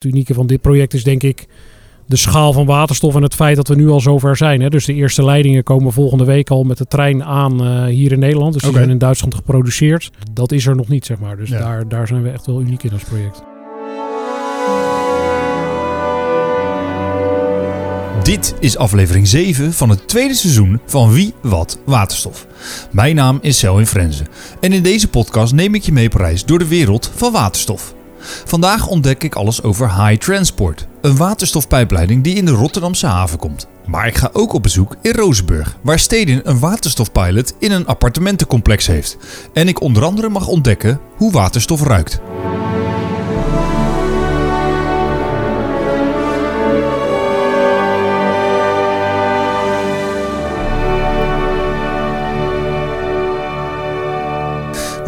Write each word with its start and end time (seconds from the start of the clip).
Het 0.00 0.12
unieke 0.12 0.34
van 0.34 0.46
dit 0.46 0.60
project 0.60 0.94
is 0.94 1.04
denk 1.04 1.22
ik 1.22 1.46
de 2.06 2.16
schaal 2.16 2.52
van 2.52 2.66
waterstof 2.66 3.14
en 3.14 3.22
het 3.22 3.34
feit 3.34 3.56
dat 3.56 3.68
we 3.68 3.74
nu 3.74 3.88
al 3.88 4.00
zover 4.00 4.36
zijn. 4.36 4.60
Hè. 4.60 4.68
Dus 4.68 4.84
de 4.84 4.94
eerste 4.94 5.24
leidingen 5.24 5.62
komen 5.62 5.92
volgende 5.92 6.24
week 6.24 6.50
al 6.50 6.62
met 6.62 6.78
de 6.78 6.84
trein 6.84 7.24
aan 7.24 7.64
uh, 7.66 7.84
hier 7.84 8.12
in 8.12 8.18
Nederland. 8.18 8.52
Dus 8.52 8.62
die 8.62 8.72
zijn 8.72 8.90
in 8.90 8.98
Duitsland 8.98 9.34
geproduceerd. 9.34 10.10
Dat 10.32 10.52
is 10.52 10.66
er 10.66 10.76
nog 10.76 10.88
niet, 10.88 11.06
zeg 11.06 11.18
maar. 11.18 11.36
Dus 11.36 11.48
Ja. 11.48 11.58
daar, 11.58 11.88
daar 11.88 12.06
zijn 12.06 12.22
we 12.22 12.30
echt 12.30 12.46
wel 12.46 12.60
uniek 12.60 12.82
in 12.82 12.92
als 12.92 13.02
project. 13.02 13.42
Dit 18.22 18.54
is 18.60 18.76
aflevering 18.76 19.26
7 19.28 19.72
van 19.72 19.88
het 19.90 20.08
tweede 20.08 20.34
seizoen 20.34 20.80
van 20.86 21.12
Wie 21.12 21.34
Wat 21.42 21.78
Waterstof. 21.84 22.46
Mijn 22.90 23.14
naam 23.14 23.38
is 23.42 23.58
Selwyn 23.58 23.86
Frenzen 23.86 24.26
en 24.60 24.72
in 24.72 24.82
deze 24.82 25.08
podcast 25.08 25.52
neem 25.54 25.74
ik 25.74 25.82
je 25.82 25.92
mee 25.92 26.06
op 26.06 26.14
reis 26.14 26.44
door 26.44 26.58
de 26.58 26.68
wereld 26.68 27.10
van 27.14 27.32
waterstof. 27.32 27.94
Vandaag 28.44 28.86
ontdek 28.86 29.22
ik 29.22 29.34
alles 29.34 29.62
over 29.62 30.04
High 30.04 30.20
Transport, 30.20 30.86
een 31.00 31.16
waterstofpijpleiding 31.16 32.24
die 32.24 32.34
in 32.34 32.44
de 32.44 32.50
Rotterdamse 32.50 33.06
haven 33.06 33.38
komt. 33.38 33.66
Maar 33.86 34.06
ik 34.06 34.16
ga 34.16 34.30
ook 34.32 34.52
op 34.52 34.62
bezoek 34.62 34.96
in 35.02 35.12
Rozenburg, 35.12 35.76
waar 35.82 35.98
Stedin 35.98 36.40
een 36.44 36.58
waterstofpilot 36.58 37.54
in 37.58 37.72
een 37.72 37.86
appartementencomplex 37.86 38.86
heeft. 38.86 39.16
En 39.52 39.68
ik 39.68 39.80
onder 39.80 40.04
andere 40.04 40.28
mag 40.28 40.46
ontdekken 40.46 41.00
hoe 41.16 41.32
waterstof 41.32 41.82
ruikt. 41.82 42.20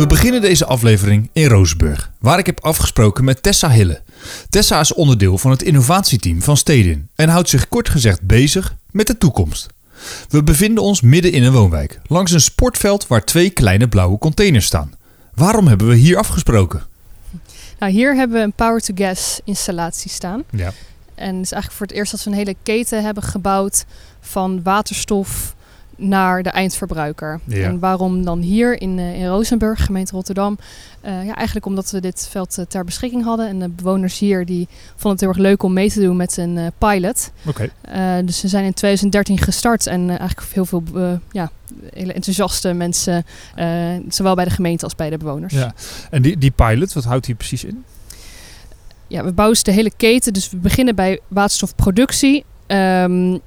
We 0.03 0.09
beginnen 0.09 0.41
deze 0.41 0.67
aflevering 0.67 1.31
in 1.33 1.47
Rozenburg, 1.47 2.11
waar 2.19 2.39
ik 2.39 2.47
heb 2.47 2.61
afgesproken 2.61 3.25
met 3.25 3.43
Tessa 3.43 3.71
Hille. 3.71 4.03
Tessa 4.49 4.81
is 4.81 4.95
onderdeel 4.95 5.39
van 5.39 5.51
het 5.51 5.63
innovatieteam 5.63 6.43
van 6.43 6.57
Stedin 6.57 7.09
en 7.15 7.29
houdt 7.29 7.49
zich 7.49 7.69
kort 7.69 7.89
gezegd 7.89 8.23
bezig 8.23 8.75
met 8.91 9.07
de 9.07 9.19
toekomst. 9.19 9.67
We 10.29 10.43
bevinden 10.43 10.83
ons 10.83 11.01
midden 11.01 11.33
in 11.33 11.43
een 11.43 11.53
woonwijk, 11.53 12.01
langs 12.07 12.33
een 12.33 12.41
sportveld 12.41 13.07
waar 13.07 13.25
twee 13.25 13.51
kleine 13.51 13.89
blauwe 13.89 14.19
containers 14.19 14.67
staan. 14.67 14.93
Waarom 15.35 15.67
hebben 15.67 15.89
we 15.89 15.95
hier 15.95 16.19
afgesproken? 16.19 16.83
Nou, 17.79 17.93
hier 17.93 18.15
hebben 18.17 18.37
we 18.37 18.43
een 18.43 18.53
power-to-gas 18.53 19.41
installatie 19.45 20.11
staan. 20.11 20.45
Ja. 20.51 20.73
En 21.15 21.35
het 21.35 21.45
is 21.45 21.53
eigenlijk 21.53 21.73
voor 21.73 21.87
het 21.87 21.97
eerst 21.97 22.11
dat 22.11 22.25
we 22.25 22.31
een 22.31 22.37
hele 22.37 22.57
keten 22.63 23.05
hebben 23.05 23.23
gebouwd 23.23 23.85
van 24.21 24.63
waterstof 24.63 25.55
naar 26.03 26.43
de 26.43 26.51
eindverbruiker. 26.51 27.41
Ja. 27.45 27.67
En 27.67 27.79
waarom 27.79 28.25
dan 28.25 28.41
hier 28.41 28.81
in, 28.81 28.99
eh, 28.99 29.15
in 29.15 29.27
Rozenburg, 29.27 29.85
gemeente 29.85 30.13
Rotterdam? 30.13 30.59
Eh, 31.01 31.25
ja, 31.25 31.35
eigenlijk 31.35 31.67
omdat 31.67 31.91
we 31.91 32.01
dit 32.01 32.29
veld 32.31 32.59
eh, 32.59 32.65
ter 32.65 32.85
beschikking 32.85 33.25
hadden. 33.25 33.49
En 33.49 33.59
de 33.59 33.69
bewoners 33.69 34.19
hier 34.19 34.47
die 34.47 34.69
vonden 34.91 35.11
het 35.11 35.21
heel 35.21 35.29
erg 35.29 35.39
leuk 35.39 35.63
om 35.63 35.73
mee 35.73 35.91
te 35.91 36.01
doen 36.01 36.17
met 36.17 36.37
een 36.37 36.73
pilot. 36.79 37.33
Oké. 37.47 37.71
Dus 38.25 38.43
we 38.43 38.49
zijn 38.49 38.65
in 38.65 38.75
2013 38.75 39.39
gestart 39.39 39.87
en 39.87 40.09
eigenlijk 40.09 40.53
heel 40.53 40.65
veel 40.65 40.83
ja, 41.31 41.51
hele 41.93 42.13
enthousiaste 42.13 42.73
mensen, 42.73 43.25
zowel 44.09 44.35
bij 44.35 44.45
de 44.45 44.51
gemeente 44.51 44.85
als 44.85 44.95
bij 44.95 45.11
de 45.11 45.17
bewoners. 45.17 45.55
Ja. 45.55 45.75
En 46.11 46.23
die, 46.23 46.39
die 46.39 46.51
pilot, 46.51 46.93
wat 46.93 47.05
houdt 47.05 47.27
die 47.27 47.35
precies 47.35 47.65
in? 47.65 47.85
ja, 49.13 49.25
we 49.25 49.33
bouwen 49.33 49.55
dus 49.55 49.63
de 49.63 49.73
hele 49.73 49.93
keten. 49.97 50.33
Dus 50.33 50.51
we 50.51 50.57
beginnen 50.57 50.95
bij 50.95 51.21
waterstofproductie. 51.29 52.45
Ehm, 52.67 53.39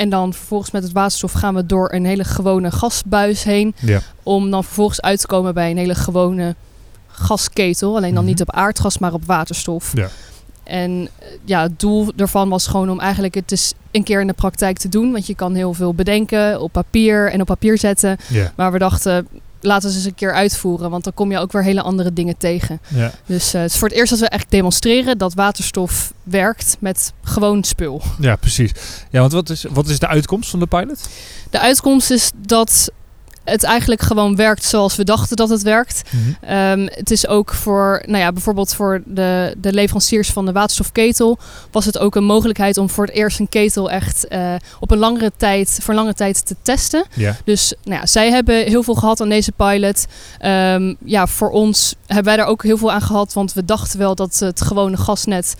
en 0.00 0.08
dan 0.08 0.32
vervolgens 0.34 0.70
met 0.70 0.82
het 0.82 0.92
waterstof 0.92 1.32
gaan 1.32 1.54
we 1.54 1.66
door 1.66 1.92
een 1.92 2.04
hele 2.04 2.24
gewone 2.24 2.70
gasbuis 2.70 3.42
heen. 3.44 3.74
Ja. 3.80 4.00
Om 4.22 4.50
dan 4.50 4.64
vervolgens 4.64 5.00
uit 5.00 5.20
te 5.20 5.26
komen 5.26 5.54
bij 5.54 5.70
een 5.70 5.76
hele 5.76 5.94
gewone 5.94 6.54
gasketel. 7.08 7.96
Alleen 7.96 8.14
dan 8.14 8.22
Mhm. 8.22 8.32
niet 8.32 8.40
op 8.40 8.50
aardgas, 8.50 8.98
maar 8.98 9.12
op 9.12 9.24
waterstof. 9.24 9.92
Ja. 9.94 10.08
En 10.64 11.08
eh, 11.18 11.26
ja, 11.44 11.62
het 11.62 11.80
doel 11.80 12.12
daarvan 12.16 12.48
was 12.48 12.66
gewoon 12.66 12.90
om 12.90 13.00
eigenlijk 13.00 13.34
het 13.34 13.48
dus 13.48 13.72
een 13.90 14.02
keer 14.04 14.20
in 14.20 14.26
de 14.26 14.32
praktijk 14.32 14.78
te 14.78 14.88
doen. 14.88 15.12
Want 15.12 15.26
je 15.26 15.34
kan 15.34 15.54
heel 15.54 15.74
veel 15.74 15.94
bedenken 15.94 16.60
op 16.60 16.72
papier 16.72 17.30
en 17.32 17.40
op 17.40 17.46
papier 17.46 17.78
zetten. 17.78 18.16
Ja. 18.28 18.52
Maar 18.56 18.72
we 18.72 18.78
dachten, 18.78 19.28
laten 19.60 19.90
ze 19.90 19.96
eens 19.96 20.04
een 20.04 20.14
keer 20.14 20.32
uitvoeren. 20.32 20.90
Want 20.90 21.04
dan 21.04 21.14
kom 21.14 21.30
je 21.30 21.38
ook 21.38 21.52
weer 21.52 21.64
hele 21.64 21.82
andere 21.82 22.12
dingen 22.12 22.36
tegen. 22.36 22.80
ja. 22.88 23.12
Dus 23.26 23.54
eh, 23.54 23.60
het 23.60 23.70
is 23.70 23.78
voor 23.78 23.88
het 23.88 23.96
eerst 23.96 24.10
dat 24.10 24.18
we 24.18 24.28
echt 24.28 24.50
demonstreren 24.50 25.18
dat 25.18 25.34
waterstof 25.34 26.12
werkt 26.22 26.76
met 26.80 27.12
gewoon 27.22 27.64
spul. 27.64 28.02
Ja, 28.18 28.36
precies. 28.36 28.70
Ja, 29.10 29.20
want 29.20 29.32
wat 29.32 29.50
is, 29.50 29.64
wat 29.70 29.88
is 29.88 29.98
de 29.98 30.06
uitkomst 30.06 30.50
van 30.50 30.58
de 30.58 30.66
pilot? 30.66 31.08
De 31.50 31.60
uitkomst 31.60 32.10
is 32.10 32.30
dat 32.46 32.90
het 33.44 33.62
eigenlijk 33.62 34.02
gewoon 34.02 34.36
werkt 34.36 34.64
zoals 34.64 34.96
we 34.96 35.04
dachten 35.04 35.36
dat 35.36 35.48
het 35.48 35.62
werkt. 35.62 36.02
Ehm, 36.40 36.88
het 36.90 37.10
is 37.10 37.26
ook 37.26 37.54
voor, 37.54 38.02
nou 38.06 38.18
ja, 38.18 38.32
bijvoorbeeld 38.32 38.74
voor 38.74 39.02
de, 39.06 39.54
de 39.58 39.72
leveranciers 39.72 40.30
van 40.30 40.46
de 40.46 40.52
waterstofketel 40.52 41.38
was 41.70 41.84
het 41.84 41.98
ook 41.98 42.14
een 42.14 42.24
mogelijkheid 42.24 42.76
om 42.76 42.90
voor 42.90 43.06
het 43.06 43.14
eerst 43.14 43.38
een 43.38 43.48
ketel 43.48 43.90
echt 43.90 44.28
eh, 44.28 44.54
op 44.80 44.90
een 44.90 44.98
langere 44.98 45.32
tijd, 45.36 45.78
voor 45.80 45.88
een 45.88 45.94
langere 45.94 46.16
tijd 46.16 46.46
te 46.46 46.56
testen. 46.62 47.04
Dus 47.44 47.74
nou 47.84 48.00
ja, 48.00 48.06
zij 48.06 48.30
hebben 48.30 48.64
heel 48.64 48.82
veel 48.82 48.94
gehad 48.94 49.20
aan 49.20 49.28
deze 49.28 49.52
pilot. 49.52 50.06
Ehm, 50.38 50.94
ja, 51.04 51.26
voor 51.26 51.50
ons 51.50 51.94
hebben 52.06 52.24
wij 52.24 52.36
daar 52.36 52.46
ook 52.46 52.62
heel 52.62 52.78
veel 52.78 52.92
aan 52.92 53.02
gehad, 53.02 53.32
want 53.32 53.52
we 53.52 53.64
dachten 53.64 53.98
wel 53.98 54.14
dat 54.14 54.38
het 54.38 54.60
gewone 54.60 54.96
gasnet 54.96 55.54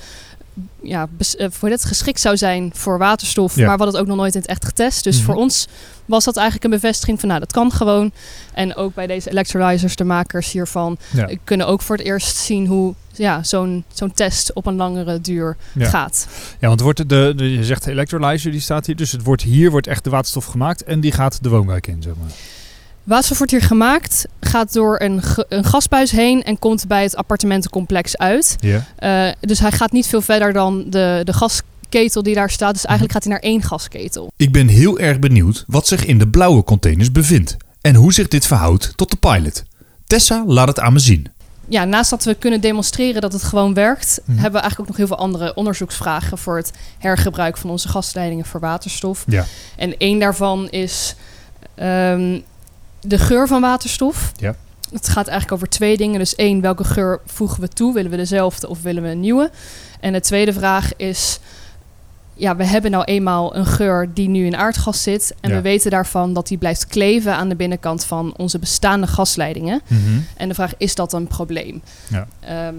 ja, 0.82 1.06
bes- 1.16 1.37
eh, 1.37 1.47
voor 1.50 1.69
dit 1.69 1.84
geschikt 1.84 2.21
zou 2.21 2.37
zijn 2.37 2.71
voor 2.75 2.98
waterstof, 2.98 3.54
Ja. 3.56 3.66
maar 3.66 3.76
we 3.76 3.82
hadden 3.82 3.88
het 3.94 4.03
ook 4.03 4.06
nog 4.09 4.16
nooit 4.16 4.34
in 4.34 4.41
het 4.41 4.50
echt 4.50 4.65
getest. 4.65 5.04
Dus 5.04 5.16
Mhm. 5.16 5.25
voor 5.25 5.34
ons 5.34 5.66
was 6.06 6.25
dat 6.25 6.37
eigenlijk 6.37 6.65
een 6.65 6.81
bevestiging 6.81 7.21
van, 7.21 7.28
nou, 7.28 7.41
dat 7.41 7.53
kan 7.53 7.72
gewoon. 7.72 8.12
En 8.54 8.76
ook 8.76 8.94
bij 8.94 9.06
deze 9.06 9.31
electrolyzers, 9.31 9.97
de 9.97 10.04
makers 10.04 10.53
hiervan, 10.53 10.97
Ja. 11.12 11.26
eh, 11.28 11.37
kunnen 11.44 11.66
ook 11.66 11.82
voor 11.82 11.97
het 11.97 12.06
eerst 12.06 12.37
zien 12.37 12.66
hoe 12.66 12.94
ja, 13.12 13.43
zo'n 13.43 13.84
zo'n 13.93 14.12
test 14.12 14.53
op 14.53 14.66
een 14.66 14.76
langere 14.76 15.21
duur 15.21 15.56
Ja. 15.75 15.88
gaat. 15.88 16.26
Ja, 16.60 16.69
want 16.69 16.81
wordt 16.81 17.09
de, 17.09 17.32
de, 17.37 17.53
je 17.53 17.65
zegt 17.65 17.84
de 17.84 17.91
electrolyzer, 17.91 18.50
die 18.50 18.60
staat 18.60 18.87
hier. 18.87 18.97
Dus 18.97 19.12
het 19.12 19.22
wordt 19.22 19.42
hier 19.42 19.71
wordt 19.71 19.87
echt 19.87 20.04
de 20.04 20.10
waterstof 20.10 20.44
gemaakt 20.44 20.82
en 20.84 21.00
die 21.00 21.12
gaat 21.12 21.42
de 21.42 21.48
woonwijk 21.48 21.87
in, 21.87 22.03
zeg 22.03 22.12
maar. 22.21 22.31
Waterstof 23.10 23.37
wordt 23.38 23.53
hier 23.53 23.62
gemaakt, 23.62 24.26
gaat 24.41 24.72
door 24.72 25.00
een, 25.00 25.22
een 25.48 25.65
gasbuis 25.65 26.10
heen 26.10 26.43
en 26.43 26.59
komt 26.59 26.87
bij 26.87 27.03
het 27.03 27.16
appartementencomplex 27.16 28.16
uit. 28.16 28.56
Eh, 28.97 29.28
dus 29.41 29.59
hij 29.59 29.72
gaat 29.72 29.93
niet 29.93 30.06
veel 30.06 30.21
verder 30.21 30.53
dan 30.53 30.84
de, 30.91 31.21
de 31.25 31.32
gasketel 31.32 32.22
die 32.22 32.34
daar 32.34 32.50
staat. 32.50 32.72
Dus 32.72 32.84
eigenlijk 32.84 33.12
gaat 33.12 33.25
hij 33.25 33.32
naar 33.32 33.43
één 33.43 33.62
gasketel. 33.62 34.32
Ik 34.37 34.53
ben 34.53 34.69
heel 34.69 34.98
erg 34.98 35.19
benieuwd 35.19 35.65
wat 35.66 35.87
zich 35.87 36.04
in 36.04 36.19
de 36.19 36.28
blauwe 36.28 36.65
containers 36.65 37.12
bevindt. 37.12 37.56
En 37.81 37.94
hoe 37.94 38.12
zich 38.12 38.28
dit 38.28 38.47
verhoudt 38.47 38.93
tot 38.97 39.10
de 39.10 39.16
pilot. 39.16 39.62
Tessa 40.06 40.44
laat 40.47 40.69
het 40.69 40.81
aan 40.81 40.92
me 40.92 40.98
zien. 40.98 41.27
Ja, 41.69 41.84
naast 41.84 42.10
dat 42.10 42.25
we 42.25 42.34
kunnen 42.34 42.60
demonstreren 42.60 43.21
dat 43.21 43.32
het 43.32 43.42
gewoon 43.42 43.75
werkt, 43.75 44.21
Mhm. 44.25 44.32
hebben 44.32 44.53
we 44.53 44.59
eigenlijk 44.60 44.81
ook 44.81 44.87
nog 44.88 44.97
heel 44.97 45.16
veel 45.16 45.25
andere 45.27 45.54
onderzoeksvragen 45.54 46.38
voor 46.38 46.56
het 46.56 46.72
hergebruik 46.98 47.56
van 47.56 47.71
onze 47.71 47.88
gasleidingen 47.88 48.44
voor 48.44 48.60
waterstof. 48.60 49.25
Ja. 49.27 49.44
En 49.77 49.97
één 49.98 50.19
daarvan 50.19 50.69
is 50.71 51.15
ehm, 51.75 52.38
de 53.00 53.19
geur 53.19 53.47
van 53.49 53.61
waterstof. 53.61 54.33
Ja. 54.37 54.55
Het 54.93 55.09
gaat 55.09 55.27
eigenlijk 55.27 55.53
over 55.53 55.69
twee 55.69 55.97
dingen. 55.97 56.19
Dus 56.19 56.34
één, 56.34 56.61
welke 56.61 56.84
geur 56.84 57.21
voegen 57.27 57.61
we 57.61 57.69
toe? 57.69 57.94
Willen 57.94 58.11
we 58.11 58.16
dezelfde 58.16 58.69
of 58.69 58.83
willen 58.83 59.03
we 59.03 59.09
een 59.09 59.21
nieuwe? 59.21 59.50
En 60.00 60.12
de 60.12 60.21
tweede 60.21 60.53
vraag 60.53 60.97
is, 60.97 61.39
ja, 62.34 62.56
we 62.56 62.65
hebben 62.65 62.91
nou 62.91 63.05
eenmaal 63.05 63.56
een 63.56 63.66
geur 63.66 64.10
die 64.15 64.28
nu 64.28 64.47
in 64.47 64.56
aardgas 64.56 65.03
zit. 65.03 65.34
En 65.41 65.50
Ja. 65.50 65.56
we 65.56 65.62
weten 65.62 65.91
daarvan 65.91 66.33
dat 66.33 66.47
die 66.49 66.59
blijft 66.59 66.87
kleven 66.87 67.34
aan 67.37 67.49
de 67.49 67.56
binnenkant 67.56 68.05
van 68.05 68.34
onze 68.37 68.59
bestaande 68.59 69.06
gasleidingen. 69.06 69.81
En 70.37 70.49
de 70.49 70.55
vraag, 70.55 70.72
is 70.78 70.94
dat 70.94 71.12
een 71.12 71.27
probleem? 71.27 71.83
Ja. 72.09 72.27
Ehm, 72.41 72.75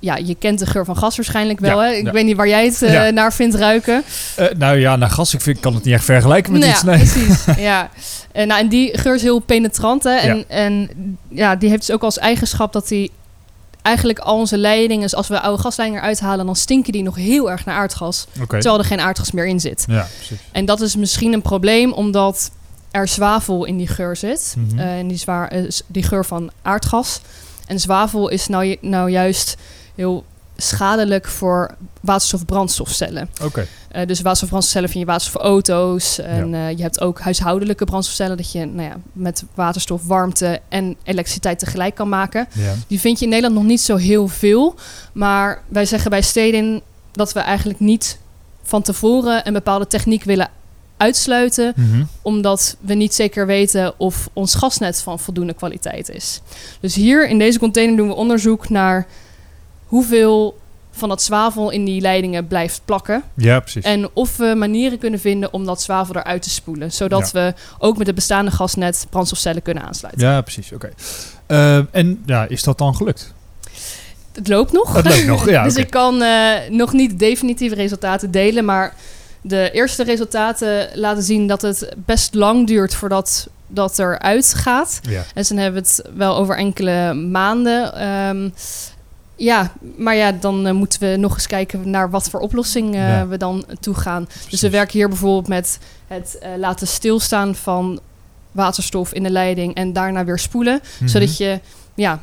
ja, 0.00 0.16
je 0.16 0.34
kent 0.34 0.58
de 0.58 0.66
geur 0.66 0.84
van 0.84 0.96
gas 0.96 1.16
waarschijnlijk 1.16 1.60
wel. 1.60 1.82
Ja, 1.82 1.88
hè? 1.88 1.94
Ik 1.94 2.04
ja. 2.04 2.12
weet 2.12 2.24
niet 2.24 2.36
waar 2.36 2.48
jij 2.48 2.64
het 2.64 2.82
eh, 2.82 2.92
Ja. 2.92 3.10
naar 3.10 3.32
vindt 3.32 3.54
ruiken. 3.54 4.02
Eh, 4.36 4.46
nou 4.56 4.78
ja, 4.78 4.96
naar 4.96 5.10
gas, 5.10 5.34
ik 5.34 5.40
vind, 5.40 5.60
kan 5.60 5.74
het 5.74 5.84
niet 5.84 5.94
echt 5.94 6.04
vergelijken 6.04 6.52
met 6.52 6.60
Nou 6.60 6.72
iets. 6.72 6.82
ja, 6.82 6.90
Nee. 6.90 6.98
precies. 6.98 7.44
ja. 7.70 7.90
En, 8.32 8.48
nou, 8.48 8.60
en 8.60 8.68
die 8.68 8.98
geur 8.98 9.14
is 9.14 9.22
heel 9.22 9.38
penetrant. 9.38 10.02
Hè? 10.02 10.14
En, 10.14 10.44
en 10.48 10.90
ja, 11.28 11.56
die 11.56 11.68
heeft 11.68 11.86
dus 11.86 11.94
ook 11.94 12.02
als 12.02 12.18
eigenschap 12.18 12.72
dat 12.72 12.88
die 12.88 13.10
eigenlijk 13.82 14.18
al 14.18 14.36
onze 14.38 14.58
leidingen, 14.58 15.02
dus 15.02 15.14
als 15.14 15.28
we 15.28 15.40
oude 15.40 15.62
gasleidingen 15.62 16.02
eruit 16.04 16.20
halen, 16.20 16.46
dan 16.46 16.56
stinken 16.56 16.92
die 16.92 17.02
nog 17.02 17.16
heel 17.16 17.50
erg 17.50 17.64
naar 17.64 17.76
aardgas. 17.76 18.26
Terwijl 18.48 18.78
er 18.78 18.84
geen 18.84 19.00
aardgas 19.00 19.30
meer 19.30 19.46
in 19.46 19.60
zit. 19.60 19.84
Ja, 19.88 20.06
precies. 20.16 20.38
En 20.52 20.64
dat 20.64 20.80
is 20.80 20.96
misschien 20.96 21.32
een 21.32 21.42
probleem, 21.42 21.92
omdat 21.92 22.50
er 22.90 23.08
zwavel 23.08 23.64
in 23.64 23.76
die 23.76 23.86
geur 23.86 24.16
zit. 24.16 24.56
Eh, 24.76 24.98
en 24.98 25.08
die, 25.08 25.16
zwaar, 25.16 25.48
eh, 25.48 25.62
die 25.86 26.02
geur 26.02 26.24
van 26.24 26.50
aardgas. 26.62 27.20
En 27.66 27.80
zwavel 27.80 28.28
is 28.28 28.46
nou, 28.46 28.76
nou 28.80 29.10
juist 29.10 29.56
heel 30.00 30.24
schadelijk 30.56 31.26
voor 31.26 31.74
waterstof-brandstofcellen. 32.00 33.28
Oké. 33.42 33.66
Eh, 33.88 34.06
dus 34.06 34.20
waterstofbrandstofcellen 34.20 34.88
vind 34.88 35.00
je 35.00 35.10
waterstof 35.10 35.42
voor 35.42 35.50
auto's. 35.50 36.18
En 36.18 36.54
eh, 36.54 36.70
je 36.70 36.82
hebt 36.82 37.00
ook 37.00 37.20
huishoudelijke 37.20 37.84
brandstofcellen... 37.84 38.36
dat 38.36 38.52
je 38.52 38.64
nou 38.64 38.88
ja, 38.88 38.96
met 39.12 39.44
waterstof, 39.54 40.06
warmte 40.06 40.60
en 40.68 40.96
elektriciteit 41.02 41.58
tegelijk 41.58 41.94
kan 41.94 42.08
maken. 42.08 42.48
Ja. 42.52 42.74
Die 42.86 43.00
vind 43.00 43.18
je 43.18 43.24
in 43.24 43.30
Nederland 43.30 43.58
nog 43.58 43.66
niet 43.66 43.80
zo 43.80 43.96
heel 43.96 44.28
veel. 44.28 44.74
Maar 45.12 45.62
wij 45.68 45.86
zeggen 45.86 46.10
bij 46.10 46.22
Stedin 46.22 46.82
dat 47.12 47.32
we 47.32 47.40
eigenlijk 47.40 47.80
niet 47.80 48.18
van 48.62 48.82
tevoren... 48.82 49.46
een 49.46 49.52
bepaalde 49.52 49.86
techniek 49.86 50.24
willen 50.24 50.48
uitsluiten... 50.96 51.72
Mhm. 51.76 52.04
omdat 52.22 52.76
we 52.80 52.94
niet 52.94 53.14
zeker 53.14 53.46
weten 53.46 53.98
of 53.98 54.28
ons 54.32 54.54
gasnet 54.54 55.00
van 55.00 55.18
voldoende 55.18 55.54
kwaliteit 55.54 56.08
is. 56.08 56.40
Dus 56.80 56.94
hier 56.94 57.28
in 57.28 57.38
deze 57.38 57.58
container 57.58 57.96
doen 57.96 58.08
we 58.08 58.14
onderzoek 58.14 58.68
naar 58.68 59.06
hoeveel 59.90 60.58
van 60.90 61.08
dat 61.08 61.22
zwavel 61.22 61.70
in 61.70 61.84
die 61.84 62.00
leidingen 62.00 62.46
blijft 62.46 62.80
plakken. 62.84 63.22
Ja, 63.34 63.60
precies. 63.60 63.84
En 63.84 64.10
of 64.12 64.36
we 64.36 64.54
manieren 64.56 64.98
kunnen 64.98 65.20
vinden 65.20 65.52
om 65.52 65.64
dat 65.64 65.82
zwavel 65.82 66.16
eruit 66.16 66.42
te 66.42 66.50
spoelen. 66.50 66.92
Zodat 66.92 67.30
we 67.30 67.54
ook 67.78 67.98
met 67.98 68.06
het 68.06 68.16
bestaande 68.16 68.50
gasnet 68.50 69.06
brandstofcellen 69.10 69.62
kunnen 69.62 69.82
aansluiten. 69.82 70.26
Ja, 70.26 70.40
precies. 70.40 70.72
Oké. 70.72 70.90
Eh, 71.46 71.94
en 71.94 72.22
ja, 72.26 72.46
is 72.48 72.62
dat 72.62 72.78
dan 72.78 72.96
gelukt? 72.96 73.34
Het 74.32 74.48
loopt 74.48 74.72
nog. 74.72 74.92
Het 74.92 75.04
loopt 75.04 75.26
nog, 75.26 75.50
ja. 75.50 75.62
dus 75.68 75.76
ik 75.76 75.90
kan 75.90 76.22
eh, 76.22 76.52
nog 76.68 76.92
niet 76.92 77.18
definitieve 77.18 77.74
resultaten 77.74 78.30
delen. 78.30 78.64
Maar 78.64 78.94
de 79.40 79.70
eerste 79.72 80.04
resultaten 80.04 80.88
laten 80.94 81.22
zien 81.22 81.46
dat 81.46 81.62
het 81.62 81.94
best 81.96 82.34
lang 82.34 82.66
duurt 82.66 82.94
voordat 82.94 83.48
dat 83.66 83.98
eruit 83.98 84.54
gaat. 84.54 85.00
Ja. 85.02 85.22
En 85.34 85.44
dan 85.48 85.56
hebben 85.56 85.82
we 85.82 85.88
het 85.88 86.02
wel 86.16 86.36
over 86.36 86.56
enkele 86.56 87.14
maanden. 87.14 87.94
Ehm, 87.94 88.48
ja, 89.40 89.72
maar 89.96 90.16
ja, 90.16 90.32
dan 90.32 90.66
eh, 90.66 90.72
moeten 90.72 91.00
we 91.00 91.16
nog 91.16 91.34
eens 91.34 91.46
kijken 91.46 91.90
naar 91.90 92.10
wat 92.10 92.30
voor 92.30 92.40
oplossing 92.40 92.94
eh, 92.94 93.00
Ja. 93.08 93.26
we 93.26 93.36
dan 93.36 93.64
toegaan. 93.80 94.24
Dus 94.24 94.34
Precies. 94.40 94.60
we 94.60 94.70
werken 94.70 94.98
hier 94.98 95.08
bijvoorbeeld 95.08 95.48
met 95.48 95.78
het 96.06 96.38
eh, 96.38 96.50
laten 96.58 96.86
stilstaan 96.86 97.54
van 97.54 98.00
waterstof 98.52 99.12
in 99.12 99.22
de 99.22 99.30
leiding 99.30 99.74
en 99.74 99.92
daarna 99.92 100.24
weer 100.24 100.38
spoelen. 100.38 100.80
Mhm. 100.98 101.08
Zodat 101.08 101.36
je 101.36 101.60
ja, 101.94 102.20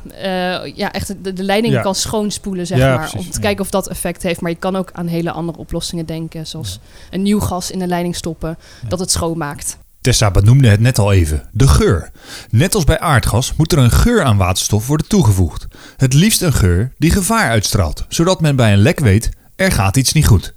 ja, 0.74 0.92
echt 0.92 1.24
de, 1.24 1.32
de 1.32 1.42
leiding 1.42 1.74
Ja. 1.74 1.80
kan 1.82 1.94
schoonspoelen, 1.94 2.66
zeg 2.66 2.78
Ja, 2.78 2.88
maar. 2.96 3.08
precies, 3.08 3.26
om 3.26 3.32
te 3.32 3.40
kijken 3.40 3.64
of 3.64 3.70
dat 3.70 3.88
effect 3.88 4.22
heeft. 4.22 4.40
Maar 4.40 4.50
je 4.50 4.56
kan 4.56 4.76
ook 4.76 4.90
aan 4.92 5.06
hele 5.06 5.30
andere 5.30 5.58
oplossingen 5.58 6.06
denken. 6.06 6.46
Zoals 6.46 6.78
een 7.10 7.22
nieuw 7.22 7.40
gas 7.40 7.70
in 7.70 7.78
de 7.78 7.86
leiding 7.86 8.16
stoppen, 8.16 8.58
dat 8.88 8.98
het 8.98 9.10
schoonmaakt. 9.10 9.78
Tessa 10.08 10.30
benoemde 10.30 10.68
het 10.68 10.80
net 10.80 10.98
al 10.98 11.12
even, 11.12 11.42
de 11.52 11.68
geur. 11.68 12.10
Net 12.50 12.74
als 12.74 12.84
bij 12.84 12.98
aardgas 12.98 13.54
moet 13.56 13.72
er 13.72 13.78
een 13.78 13.90
geur 13.90 14.22
aan 14.22 14.36
waterstof 14.36 14.86
worden 14.86 15.08
toegevoegd. 15.08 15.66
Het 15.96 16.14
liefst 16.14 16.42
een 16.42 16.52
geur 16.52 16.92
die 16.98 17.10
gevaar 17.10 17.48
uitstraalt, 17.48 18.04
zodat 18.08 18.40
men 18.40 18.56
bij 18.56 18.72
een 18.72 18.78
lek 18.78 18.98
weet, 18.98 19.30
er 19.56 19.72
gaat 19.72 19.96
iets 19.96 20.12
niet 20.12 20.26
goed. 20.26 20.54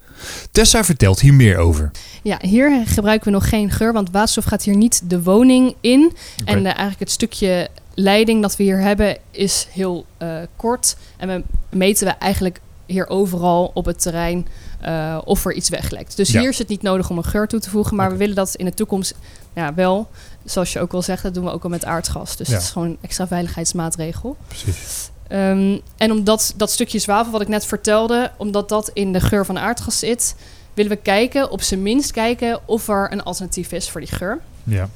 Tessa 0.52 0.84
vertelt 0.84 1.20
hier 1.20 1.34
meer 1.34 1.58
over. 1.58 1.92
Ja, 2.24 2.38
hier 2.42 2.84
gebruiken 2.86 3.28
we 3.28 3.34
nog 3.34 3.50
geen 3.50 3.72
geur, 3.72 3.94
want 3.94 4.12
waterstof 4.12 4.44
gaat 4.44 4.64
hier 4.64 4.76
niet 4.76 5.02
de 5.10 5.24
woning 5.24 5.76
in. 5.82 6.14
En 6.46 6.58
eh, 6.58 6.66
eigenlijk 6.66 7.00
het 7.00 7.12
stukje 7.12 7.70
leiding 7.94 8.42
dat 8.42 8.56
we 8.56 8.64
hier 8.64 8.80
hebben 8.80 9.18
is 9.32 9.68
heel 9.72 10.06
eh, 10.18 10.38
kort. 10.56 10.96
En 11.18 11.28
we 11.28 11.44
meten 11.78 12.08
we 12.08 12.14
eigenlijk 12.14 12.60
hier 12.92 13.10
overal 13.10 13.72
op 13.74 13.86
het 13.86 14.02
terrein 14.02 14.48
eh, 14.82 15.18
of 15.24 15.46
er 15.46 15.54
iets 15.54 15.70
weglekt. 15.70 16.16
Dus 16.16 16.30
Ja. 16.32 16.40
hier 16.40 16.50
is 16.50 16.58
het 16.58 16.68
niet 16.68 16.82
nodig 16.82 17.10
om 17.10 17.18
een 17.18 17.24
geur 17.24 17.48
toe 17.48 17.60
te 17.60 17.70
voegen. 17.70 17.96
Maar 17.96 18.12
we 18.12 18.18
willen 18.18 18.36
dat 18.36 18.56
in 18.56 18.66
de 18.66 18.74
toekomst 18.74 19.14
ja, 19.54 19.74
wel. 19.74 20.10
Zoals 20.46 20.74
je 20.74 20.80
ook 20.80 20.94
al 20.94 21.02
zegt, 21.02 21.24
dat 21.24 21.34
doen 21.34 21.44
we 21.44 21.52
ook 21.52 21.64
al 21.64 21.70
met 21.70 21.86
aardgas. 21.86 22.36
Dus 22.38 22.48
Ja. 22.48 22.54
het 22.54 22.64
is 22.64 22.70
gewoon 22.70 22.88
een 22.88 22.98
extra 23.02 23.28
veiligheidsmaatregel. 23.28 24.38
Precies. 24.48 25.10
Ehm, 25.28 25.78
en 25.98 26.12
omdat 26.12 26.54
dat 26.58 26.72
stukje 26.72 27.00
zwavel 27.00 27.32
wat 27.32 27.42
ik 27.42 27.48
net 27.48 27.66
vertelde, 27.66 28.32
omdat 28.38 28.70
dat 28.70 28.90
in 28.94 29.14
de 29.14 29.20
geur 29.22 29.46
van 29.46 29.60
aardgas 29.60 30.00
zit, 30.00 30.36
willen 30.74 30.92
we 30.92 30.98
kijken, 30.98 31.52
op 31.52 31.62
zijn 31.62 31.82
minst 31.82 32.12
kijken, 32.12 32.60
of 32.66 32.88
er 32.88 33.12
een 33.12 33.24
alternatief 33.24 33.72
is 33.72 33.90
voor 33.90 34.02
die 34.02 34.10
geur. 34.10 34.40
Ja. 34.64 34.90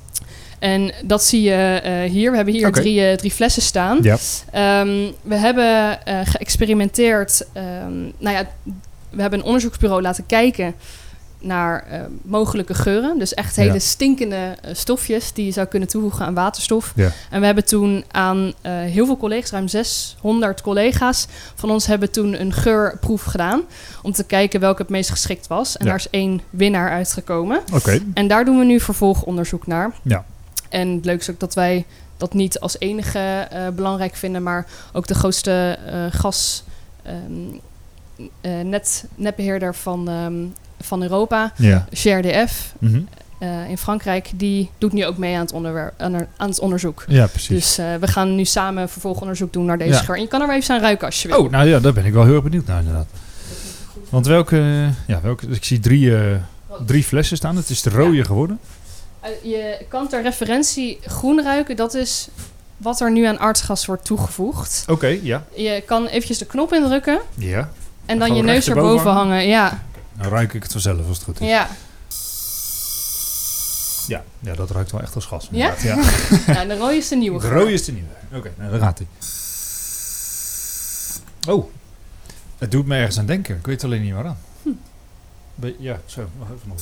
En 0.60 0.92
dat 1.04 1.24
zie 1.24 1.42
je 1.42 1.80
eh, 1.84 2.12
hier. 2.12 2.30
We 2.32 2.36
hebben 2.36 2.54
hier 2.54 2.72
drie, 2.72 3.02
eh, 3.06 3.18
drie 3.18 3.32
flessen 3.32 3.62
staan. 3.62 4.00
Ja. 4.02 4.18
Ehm, 4.52 5.12
we 5.22 5.36
hebben 5.36 6.06
eh, 6.06 6.20
geëxperimenteerd. 6.24 7.46
ehm, 7.54 8.02
nou 8.18 8.36
ja, 8.36 8.48
we 9.10 9.22
hebben 9.22 9.40
een 9.40 9.46
onderzoeksbureau 9.46 10.02
laten 10.02 10.26
kijken 10.26 10.76
naar 11.40 11.88
mogelijke 12.22 12.74
geuren. 12.74 13.20
Dus 13.20 13.34
echt 13.34 13.56
hele 13.56 13.74
Ja. 13.74 13.80
stinkende 13.80 14.56
stofjes 14.72 15.34
die 15.34 15.46
je 15.46 15.52
zou 15.52 15.68
kunnen 15.68 15.88
toevoegen 15.90 16.26
aan 16.26 16.34
waterstof. 16.34 16.94
Ja. 16.96 17.12
En 17.30 17.40
we 17.40 17.46
hebben 17.46 17.66
toen 17.66 18.04
aan 18.12 18.54
heel 18.64 19.06
veel 19.06 19.18
collega's, 19.18 19.52
ruim 19.52 19.68
600 19.68 20.62
collega's 20.62 21.28
van 21.56 21.72
ons, 21.72 21.86
hebben 21.88 22.12
toen 22.12 22.42
een 22.42 22.54
geurproef 22.54 23.24
gedaan. 23.24 23.62
Om 24.02 24.12
te 24.12 24.24
kijken 24.24 24.60
welke 24.60 24.82
het 24.82 24.92
meest 24.92 25.10
geschikt 25.10 25.48
was. 25.48 25.78
En 25.78 25.86
daar 25.86 25.96
is 25.96 26.10
één 26.10 26.42
winnaar 26.50 26.90
uitgekomen. 26.90 27.60
Oké. 27.74 28.00
En 28.14 28.28
daar 28.28 28.46
doen 28.46 28.58
we 28.60 28.66
nu 28.66 28.80
vervolgonderzoek 28.80 29.68
naar. 29.68 29.92
Ja. 30.02 30.26
En 30.76 30.90
het 30.96 31.06
leukste 31.06 31.28
is 31.30 31.34
ook 31.34 31.40
dat 31.40 31.54
wij 31.54 31.86
dat 32.18 32.34
niet 32.34 32.60
als 32.60 32.80
enige 32.80 33.20
eh, 33.20 33.68
belangrijk 33.76 34.16
vinden, 34.16 34.44
maar 34.44 34.66
ook 34.94 35.08
de 35.08 35.16
grootste 35.16 35.78
eh, 35.86 36.06
gas 36.10 36.64
ehm, 37.04 37.16
eh, 38.42 38.52
net, 38.64 39.06
netbeheerder 39.16 39.76
van, 39.76 40.10
ehm, 40.10 40.34
van 40.82 41.02
Europa, 41.02 41.54
Ja. 41.58 41.86
GRDF 41.92 42.74
Mhm. 42.80 43.00
eh, 43.40 43.70
in 43.70 43.78
Frankrijk, 43.78 44.32
die 44.36 44.70
doet 44.78 44.94
nu 44.94 45.06
ook 45.06 45.18
mee 45.18 45.36
aan 45.36 45.42
het, 45.42 45.54
aan 45.98 46.14
er- 46.14 46.28
aan 46.38 46.50
het 46.50 46.60
onderzoek. 46.60 47.04
Ja, 47.08 47.28
precies. 47.28 47.48
Dus 47.48 47.78
eh, 47.78 47.86
we 48.00 48.08
gaan 48.08 48.36
nu 48.36 48.46
samen 48.46 48.90
vervolgonderzoek 48.90 49.54
doen 49.54 49.66
naar 49.66 49.78
deze 49.78 49.92
Ja. 49.92 50.00
geur. 50.02 50.16
En 50.16 50.22
je 50.22 50.28
kan 50.28 50.42
er 50.42 50.48
wel 50.48 50.56
even 50.56 50.76
aan 50.76 50.82
ruiken 50.82 51.06
als 51.06 51.22
je 51.22 51.28
wil. 51.28 51.38
Oh, 51.40 51.52
nou 51.52 51.68
ja, 51.68 51.80
daar 51.80 51.94
ben 51.94 52.06
ik 52.06 52.14
wel 52.14 52.24
heel 52.26 52.34
erg 52.34 52.44
benieuwd 52.44 52.66
naar 52.66 52.80
inderdaad. 52.80 53.08
Want 54.10 54.26
welke, 54.28 54.90
ja, 55.08 55.20
welke, 55.22 55.48
ik 55.48 55.64
zie 55.64 55.80
drie, 55.80 56.18
eh, 56.18 56.36
drie 56.86 57.04
flessen 57.04 57.38
staan. 57.38 57.56
Het 57.56 57.70
is 57.70 57.82
de 57.82 57.90
rode 57.90 58.16
Ja. 58.16 58.24
geworden. 58.24 58.60
Eh, 59.26 59.32
je 59.52 59.86
kan 59.90 60.08
ter 60.08 60.22
referentie 60.22 61.00
groen 61.06 61.44
ruiken. 61.44 61.76
Dat 61.76 61.94
is 61.94 62.28
wat 62.78 63.00
er 63.02 63.12
nu 63.12 63.26
aan 63.26 63.40
aardgas 63.40 63.86
wordt 63.86 64.06
toegevoegd. 64.06 64.84
Oké, 64.88 65.08
ja. 65.22 65.46
Je 65.56 65.84
kan 65.86 66.06
eventjes 66.08 66.38
de 66.38 66.46
knop 66.46 66.74
indrukken 66.74 67.20
Ja. 67.38 67.72
en 68.06 68.18
dan 68.20 68.28
Gewoon 68.28 68.44
je 68.46 68.52
neus 68.52 68.68
erboven 68.70 69.12
hangen. 69.12 69.48
Ja, 69.48 69.84
Dan 70.18 70.28
ruik 70.28 70.54
ik 70.54 70.64
het 70.64 70.72
vanzelf 70.72 71.08
als 71.08 71.18
het 71.18 71.24
goed 71.26 71.42
is. 71.42 71.48
ja. 71.48 71.68
Ja, 74.08 74.24
ja 74.40 74.54
dat 74.56 74.70
ruikt 74.72 74.92
wel 74.92 75.02
echt 75.02 75.16
als 75.16 75.26
gas. 75.26 75.48
Ja? 75.52 75.74
ja. 75.84 75.96
Nou, 76.54 76.68
de 76.68 76.78
rode 76.78 76.96
is 76.96 77.08
de 77.08 77.16
nieuwe 77.16 77.40
De 77.40 77.50
rode 77.50 77.74
is 77.74 77.86
de 77.86 77.92
nieuwe. 77.92 78.10
Oké, 78.34 78.52
nou, 78.58 78.72
daar 78.72 78.80
gaat 78.80 78.98
hij. 78.98 79.08
Oh, 81.54 81.72
het 82.58 82.72
doet 82.72 82.86
me 82.86 82.96
ergens 82.96 83.20
aan 83.20 83.26
denken. 83.26 83.56
Ik 83.58 83.66
weet 83.66 83.84
alleen 83.84 84.02
niet 84.02 84.14
waaraan. 84.14 84.38
Hm. 84.62 84.70
Ja, 85.80 86.00
zo. 86.06 86.30
Wacht 86.38 86.52
even 86.52 86.68
nog. 86.68 86.78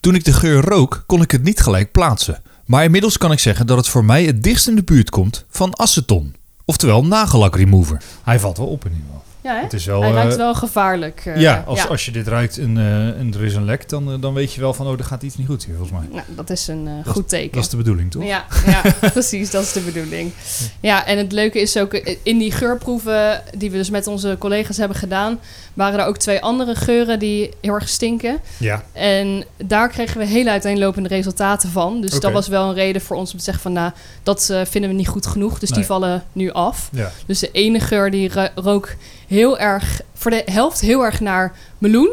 Toen 0.00 0.14
ik 0.14 0.24
de 0.24 0.32
geur 0.32 0.64
rook, 0.64 1.02
kon 1.06 1.22
ik 1.22 1.30
het 1.30 1.42
niet 1.42 1.60
gelijk 1.60 1.92
plaatsen. 1.92 2.42
Maar 2.64 2.84
inmiddels 2.84 3.18
kan 3.18 3.32
ik 3.32 3.38
zeggen 3.38 3.66
dat 3.66 3.76
het 3.76 3.88
voor 3.88 4.04
mij 4.04 4.24
het 4.24 4.42
dichtst 4.42 4.68
in 4.68 4.74
de 4.74 4.82
buurt 4.82 5.10
komt 5.10 5.44
van 5.48 5.78
aceton. 5.78 6.34
Oftewel 6.64 7.04
nagellak 7.04 7.56
remover. 7.56 8.02
Hij 8.22 8.38
valt 8.38 8.56
wel 8.56 8.66
op 8.66 8.84
in 8.84 8.90
ieder 8.90 9.06
geval. 9.06 9.24
Ja, 9.42 9.54
hè? 9.56 9.62
Het 9.62 9.72
is 9.72 9.84
wel... 9.84 10.00
Hij 10.00 10.10
eh, 10.10 10.16
ruikt 10.16 10.36
wel 10.36 10.54
gevaarlijk. 10.54 11.22
eh, 11.24 11.40
ja, 11.40 11.64
als, 11.66 11.88
als 11.88 12.04
je 12.04 12.10
dit 12.10 12.26
ruikt 12.28 12.58
en, 12.58 12.78
eh, 12.78 13.06
en 13.08 13.34
er 13.34 13.44
is 13.44 13.54
een 13.54 13.64
lek, 13.64 13.88
dan, 13.88 14.12
eh, 14.12 14.20
dan 14.20 14.34
weet 14.34 14.52
je 14.52 14.60
wel 14.60 14.74
van... 14.74 14.86
Oh, 14.86 14.98
er 14.98 15.04
gaat 15.04 15.22
iets 15.22 15.36
niet 15.36 15.46
goed 15.46 15.64
hier, 15.64 15.74
volgens 15.76 15.98
mij. 16.00 16.08
Nou, 16.12 16.24
dat 16.36 16.50
is 16.50 16.68
een 16.68 16.86
eh, 16.86 17.04
Dat 17.04 17.12
goed 17.12 17.28
teken. 17.28 17.52
Dat 17.52 17.62
is 17.64 17.68
de 17.68 17.76
bedoeling, 17.76 18.10
toch? 18.10 18.24
Ja, 18.24 18.44
ja 18.66 18.82
precies, 19.12 19.50
dat 19.50 19.62
is 19.62 19.72
de 19.72 19.80
bedoeling. 19.80 20.32
Ja, 20.80 21.06
en 21.06 21.18
het 21.18 21.32
leuke 21.32 21.60
is 21.60 21.76
ook, 21.76 21.92
eh, 21.94 22.16
in 22.22 22.38
die 22.38 22.52
geurproeven 22.52 23.42
die 23.56 23.70
we 23.70 23.76
dus 23.76 23.90
met 23.90 24.06
onze 24.06 24.36
collega's 24.38 24.76
hebben 24.76 24.96
gedaan, 24.96 25.38
waren 25.74 26.00
er 26.00 26.06
ook 26.06 26.16
twee 26.18 26.40
andere 26.42 26.74
geuren 26.74 27.18
die 27.18 27.50
heel 27.60 27.74
erg 27.74 27.88
stinken. 27.88 28.38
Ja. 28.56 28.84
En 28.92 29.44
daar 29.64 29.88
kregen 29.88 30.18
we 30.18 30.26
hele 30.26 30.50
uiteenlopende 30.50 31.08
resultaten 31.08 31.68
van. 31.70 32.00
Dus 32.00 32.20
dat 32.20 32.32
was 32.32 32.48
wel 32.48 32.68
een 32.68 32.74
reden 32.74 33.02
voor 33.02 33.16
ons 33.16 33.32
om 33.32 33.38
te 33.38 33.44
zeggen 33.44 33.62
van, 33.62 33.72
nou, 33.72 33.92
dat 34.22 34.50
eh, 34.50 34.60
vinden 34.64 34.90
we 34.90 34.96
niet 34.96 35.08
goed 35.08 35.26
genoeg. 35.26 35.58
Dus 35.58 35.68
Nee. 35.70 35.78
die 35.78 35.86
vallen 35.88 36.24
nu 36.32 36.50
af. 36.52 36.88
Ja. 36.92 37.10
Dus 37.26 37.38
de 37.38 37.50
ene 37.52 37.80
geur 37.80 38.10
die 38.10 38.28
ro- 38.32 38.48
rook 38.54 38.94
heel 39.30 39.58
erg, 39.58 40.00
voor 40.14 40.30
de 40.30 40.42
helft 40.44 40.80
heel 40.80 41.04
erg 41.04 41.20
naar 41.20 41.52
meloen. 41.78 42.10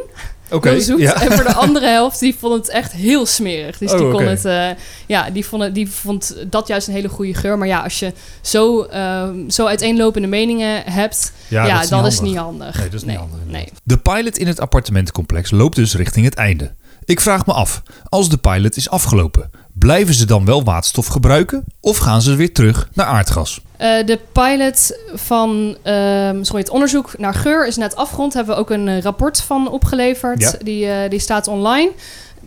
Zoet. 0.78 1.00
Ja. 1.00 1.22
En 1.22 1.32
voor 1.32 1.44
de 1.44 1.54
andere 1.54 1.88
helft, 1.88 2.20
die 2.20 2.36
vond 2.40 2.54
het 2.54 2.70
echt 2.70 2.92
heel 2.92 3.26
smerig. 3.26 3.78
Dus 3.78 3.92
Oh, 3.92 3.98
die, 3.98 4.08
kon 4.08 4.22
oké. 4.22 4.30
het, 4.30 4.46
eh, 4.46 4.70
ja, 5.08 5.30
die, 5.30 5.46
vond 5.46 5.64
het, 5.64 5.76
die 5.76 5.92
vond 5.92 6.36
dat 6.50 6.68
juist 6.68 6.88
een 6.88 6.94
hele 6.94 7.10
goede 7.10 7.34
geur. 7.34 7.58
Maar 7.58 7.68
ja, 7.68 7.80
als 7.80 8.00
je 8.00 8.14
zo, 8.42 8.84
ehm, 8.84 9.50
zo 9.50 9.66
uiteenlopende 9.66 10.28
meningen 10.28 10.84
hebt, 10.84 11.32
ja, 11.48 11.74
dat 11.74 11.84
is 11.84 11.90
dan 11.90 12.04
niet 12.04 12.12
is 12.12 12.18
handig. 12.18 12.34
niet 12.34 12.44
handig. 12.44 12.76
Nee, 12.76 12.90
dat 12.90 12.94
is 13.02 13.06
niet 13.08 13.18
handig. 13.18 13.40
Nee. 13.46 13.68
De 13.84 13.98
pilot 13.98 14.38
in 14.38 14.48
het 14.48 14.60
appartementencomplex 14.60 15.52
loopt 15.52 15.76
dus 15.76 15.96
richting 15.96 16.26
het 16.26 16.36
einde. 16.36 16.74
Ik 17.06 17.20
vraag 17.20 17.46
me 17.46 17.54
af, 17.54 17.82
als 18.10 18.30
de 18.30 18.38
pilot 18.38 18.76
is 18.76 18.90
afgelopen, 18.90 19.50
blijven 19.80 20.14
ze 20.14 20.26
dan 20.26 20.46
wel 20.46 20.64
waterstof 20.64 21.08
gebruiken 21.08 21.64
of 21.80 21.98
gaan 21.98 22.22
ze 22.22 22.36
weer 22.36 22.54
terug 22.54 22.90
naar 22.94 23.06
aardgas? 23.06 23.62
Eh, 23.78 24.06
de 24.06 24.20
pilot 24.32 24.98
van 25.14 25.78
ehm, 25.84 26.44
sorry, 26.44 26.62
het 26.62 26.70
onderzoek 26.70 27.18
naar 27.18 27.34
geur 27.34 27.68
is 27.68 27.76
net 27.76 27.96
afgerond. 27.96 28.34
Hebben 28.34 28.56
we 28.56 28.62
ook 28.62 28.70
een 28.70 28.88
eh, 28.88 29.02
rapport 29.02 29.42
van 29.42 29.70
opgeleverd. 29.70 30.42
Ja. 30.42 30.54
Die, 30.64 30.88
eh, 30.88 31.10
die 31.10 31.20
staat 31.20 31.48
online. 31.48 31.92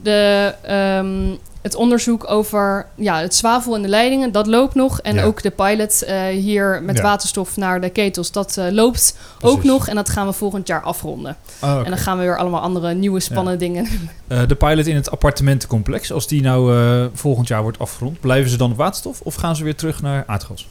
De, 0.03 0.55
ehm, 0.63 1.37
het 1.63 1.75
onderzoek 1.75 2.31
over 2.31 2.87
ja, 2.95 3.19
het 3.21 3.35
zwavel 3.35 3.77
in 3.77 3.83
de 3.83 3.89
leidingen, 3.89 4.33
dat 4.33 4.47
loopt 4.47 4.75
nog. 4.75 5.01
En 5.01 5.15
Ja. 5.15 5.25
ook 5.25 5.43
de 5.43 5.51
pilot 5.51 6.03
eh, 6.03 6.23
hier 6.27 6.83
met 6.83 6.97
Ja. 6.97 7.03
waterstof 7.03 7.57
naar 7.57 7.81
de 7.81 7.91
ketels, 7.91 8.33
dat 8.33 8.57
eh, 8.57 8.71
loopt 8.71 9.17
ook 9.41 9.65
nog. 9.65 9.89
En 9.89 9.95
dat 9.95 10.09
gaan 10.09 10.27
we 10.27 10.33
volgend 10.33 10.67
jaar 10.67 10.83
afronden. 10.83 11.37
Oh, 11.63 11.77
En 11.85 11.85
dan 11.91 11.99
gaan 11.99 12.17
we 12.19 12.23
weer 12.25 12.39
allemaal 12.39 12.61
andere 12.61 12.95
nieuwe 12.95 13.21
spannende 13.21 13.59
dingen 13.59 13.87
Eh, 14.29 14.47
de 14.49 14.55
pilot 14.55 14.87
in 14.87 14.95
het 14.97 15.11
appartementencomplex, 15.11 16.13
als 16.13 16.27
die 16.27 16.43
nou 16.43 17.09
volgend 17.15 17.49
jaar 17.49 17.63
wordt 17.63 17.79
afgerond, 17.79 18.21
blijven 18.21 18.51
ze 18.51 18.57
dan 18.57 18.71
op 18.71 18.77
waterstof 18.77 19.21
of 19.21 19.35
gaan 19.35 19.57
ze 19.57 19.65
weer 19.65 19.77
terug 19.77 20.03
naar 20.03 20.25
aardgas? 20.27 20.69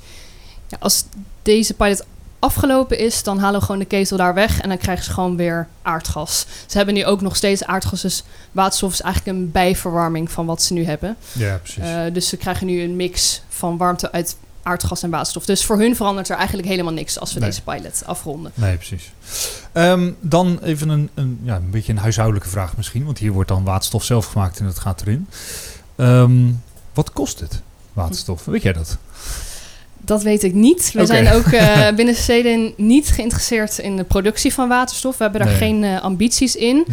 Ja, 0.68 0.78
als 0.80 1.06
deze 1.42 1.74
pilot 1.74 2.04
afgelopen 2.40 2.98
is, 3.00 3.24
dan 3.24 3.40
halen 3.40 3.60
we 3.60 3.66
gewoon 3.66 3.80
de 3.82 3.88
ketel 3.88 4.18
daar 4.18 4.34
weg 4.34 4.62
en 4.62 4.70
dan 4.70 4.78
krijgen 4.78 5.06
ze 5.06 5.12
gewoon 5.12 5.36
weer 5.36 5.68
aardgas. 5.82 6.46
Ze 6.68 6.78
hebben 6.78 6.96
nu 6.96 7.06
ook 7.06 7.22
nog 7.22 7.36
steeds 7.36 7.64
aardgas, 7.66 8.02
dus 8.02 8.24
waterstof 8.52 8.92
is 8.94 9.02
eigenlijk 9.02 9.38
een 9.38 9.52
bijverwarming 9.52 10.32
van 10.32 10.46
wat 10.46 10.62
ze 10.62 10.74
nu 10.74 10.86
hebben. 10.86 11.16
Ja, 11.32 11.58
precies. 11.58 11.84
Eh, 11.84 12.02
dus 12.14 12.28
ze 12.28 12.38
krijgen 12.38 12.68
nu 12.68 12.82
een 12.82 12.96
mix 12.96 13.42
van 13.50 13.78
warmte 13.78 14.12
uit 14.12 14.36
aardgas 14.64 15.04
en 15.04 15.10
waterstof. 15.10 15.46
Dus 15.46 15.66
voor 15.66 15.78
hun 15.80 15.96
verandert 15.96 16.30
er 16.30 16.36
eigenlijk 16.38 16.68
helemaal 16.68 16.94
niks 16.94 17.20
als 17.20 17.34
we 17.34 17.40
Nee. 17.40 17.50
deze 17.50 17.62
pilot 17.62 18.02
afronden. 18.06 18.52
Nee, 18.54 18.76
precies. 18.76 19.12
Ehm, 19.72 20.12
dan 20.20 20.60
even 20.64 20.90
een, 20.90 21.10
een, 21.14 21.40
ja, 21.44 21.56
een 21.56 21.70
beetje 21.70 21.92
een 21.92 21.98
huishoudelijke 21.98 22.50
vraag 22.50 22.78
misschien. 22.78 23.06
Want 23.06 23.18
hier 23.18 23.32
wordt 23.32 23.50
dan 23.50 23.64
waterstof 23.64 24.04
zelf 24.04 24.26
gemaakt 24.26 24.60
en 24.60 24.66
dat 24.66 24.80
gaat 24.80 25.02
erin. 25.02 25.28
Ehm, 25.96 26.52
wat 26.94 27.12
kost 27.14 27.40
het, 27.40 27.62
waterstof? 27.94 28.46
Weet 28.46 28.62
jij 28.62 28.74
dat? 28.74 28.98
Dat 30.10 30.24
weet 30.24 30.44
ik 30.44 30.54
niet. 30.54 30.92
We 30.94 31.06
zijn 31.06 31.32
ook 31.34 31.46
eh, 31.46 31.88
binnen 31.96 32.16
Steden 32.16 32.74
niet 32.78 33.08
geïnteresseerd 33.08 33.78
in 33.78 33.98
de 33.98 34.04
productie 34.04 34.54
van 34.54 34.68
waterstof. 34.68 35.18
We 35.18 35.24
hebben 35.24 35.42
daar 35.42 35.50
Nee. 35.50 35.58
geen 35.60 35.84
eh, 35.84 36.02
ambities 36.02 36.56
in. 36.56 36.86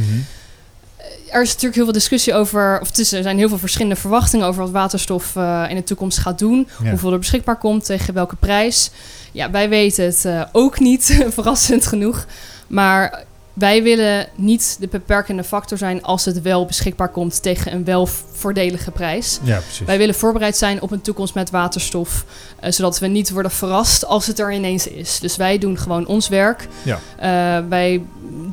Er 1.31 1.43
is 1.43 1.49
natuurlijk 1.49 1.75
heel 1.75 1.85
veel 1.85 1.93
discussie 1.93 2.35
over, 2.35 2.81
of 2.81 2.91
tussen, 2.91 3.17
er 3.19 3.23
zijn 3.23 3.39
heel 3.39 3.49
veel 3.49 3.59
verschillende 3.59 3.97
verwachtingen 3.97 4.47
over 4.47 4.63
wat 4.63 4.71
waterstof 4.71 5.37
eh, 5.37 5.65
in 5.69 5.77
de 5.77 5.85
toekomst 5.85 6.19
gaat 6.19 6.39
doen. 6.39 6.69
Ja. 6.83 6.91
Hoeveel 6.91 7.13
er 7.13 7.19
beschikbaar 7.19 7.59
komt, 7.59 7.85
tegen 7.85 8.15
welke 8.15 8.37
prijs. 8.37 8.91
Ja, 9.33 9.51
wij 9.51 9.69
weten 9.69 10.05
het 10.05 10.27
ook 10.53 10.79
niet, 10.79 11.19
verrassend 11.29 11.87
genoeg. 11.87 12.27
Maar 12.67 13.25
wij 13.57 13.83
willen 13.83 14.27
niet 14.35 14.77
de 14.81 14.89
beperkende 14.89 15.45
factor 15.45 15.79
zijn 15.79 16.03
als 16.03 16.25
het 16.25 16.43
wel 16.43 16.67
beschikbaar 16.67 17.09
komt 17.09 17.43
tegen 17.43 17.73
een 17.73 17.85
wel 17.85 18.07
voordelige 18.33 18.91
prijs. 18.91 19.39
Ja, 19.43 19.59
precies. 19.59 19.87
Wij 19.87 19.99
willen 19.99 20.15
voorbereid 20.15 20.57
zijn 20.57 20.83
op 20.83 20.91
een 20.91 21.01
toekomst 21.01 21.35
met 21.35 21.51
waterstof, 21.51 22.25
eh, 22.61 22.73
zodat 22.73 22.99
we 22.99 23.07
niet 23.07 23.31
worden 23.31 23.51
verrast 23.51 24.05
als 24.07 24.27
het 24.27 24.39
er 24.39 24.53
ineens 24.53 24.89
is. 24.89 25.21
Dus 25.21 25.37
wij 25.37 25.59
doen 25.59 25.79
gewoon 25.79 26.07
ons 26.07 26.29
werk. 26.29 26.69
Ja. 26.83 26.99
Eh, 27.19 27.69
wij 27.69 28.03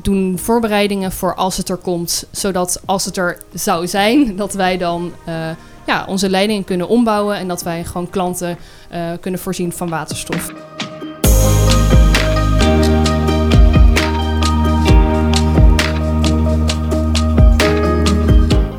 doen 0.02 0.38
voorbereidingen 0.38 1.12
voor 1.12 1.34
als 1.34 1.56
het 1.56 1.68
er 1.68 1.76
komt, 1.76 2.26
zodat 2.30 2.80
als 2.84 3.04
het 3.04 3.16
er 3.16 3.38
zou 3.54 3.86
zijn, 3.86 4.36
dat 4.36 4.52
wij 4.52 4.78
dan 4.78 5.12
eh, 5.26 5.34
ja, 5.86 6.04
onze 6.08 6.30
leidingen 6.30 6.64
kunnen 6.64 6.88
ombouwen 6.88 7.36
en 7.36 7.48
dat 7.48 7.62
wij 7.62 7.84
gewoon 7.84 8.10
klanten 8.10 8.58
kunnen 9.20 9.40
voorzien 9.40 9.72
van 9.72 9.88
waterstof. 9.88 10.52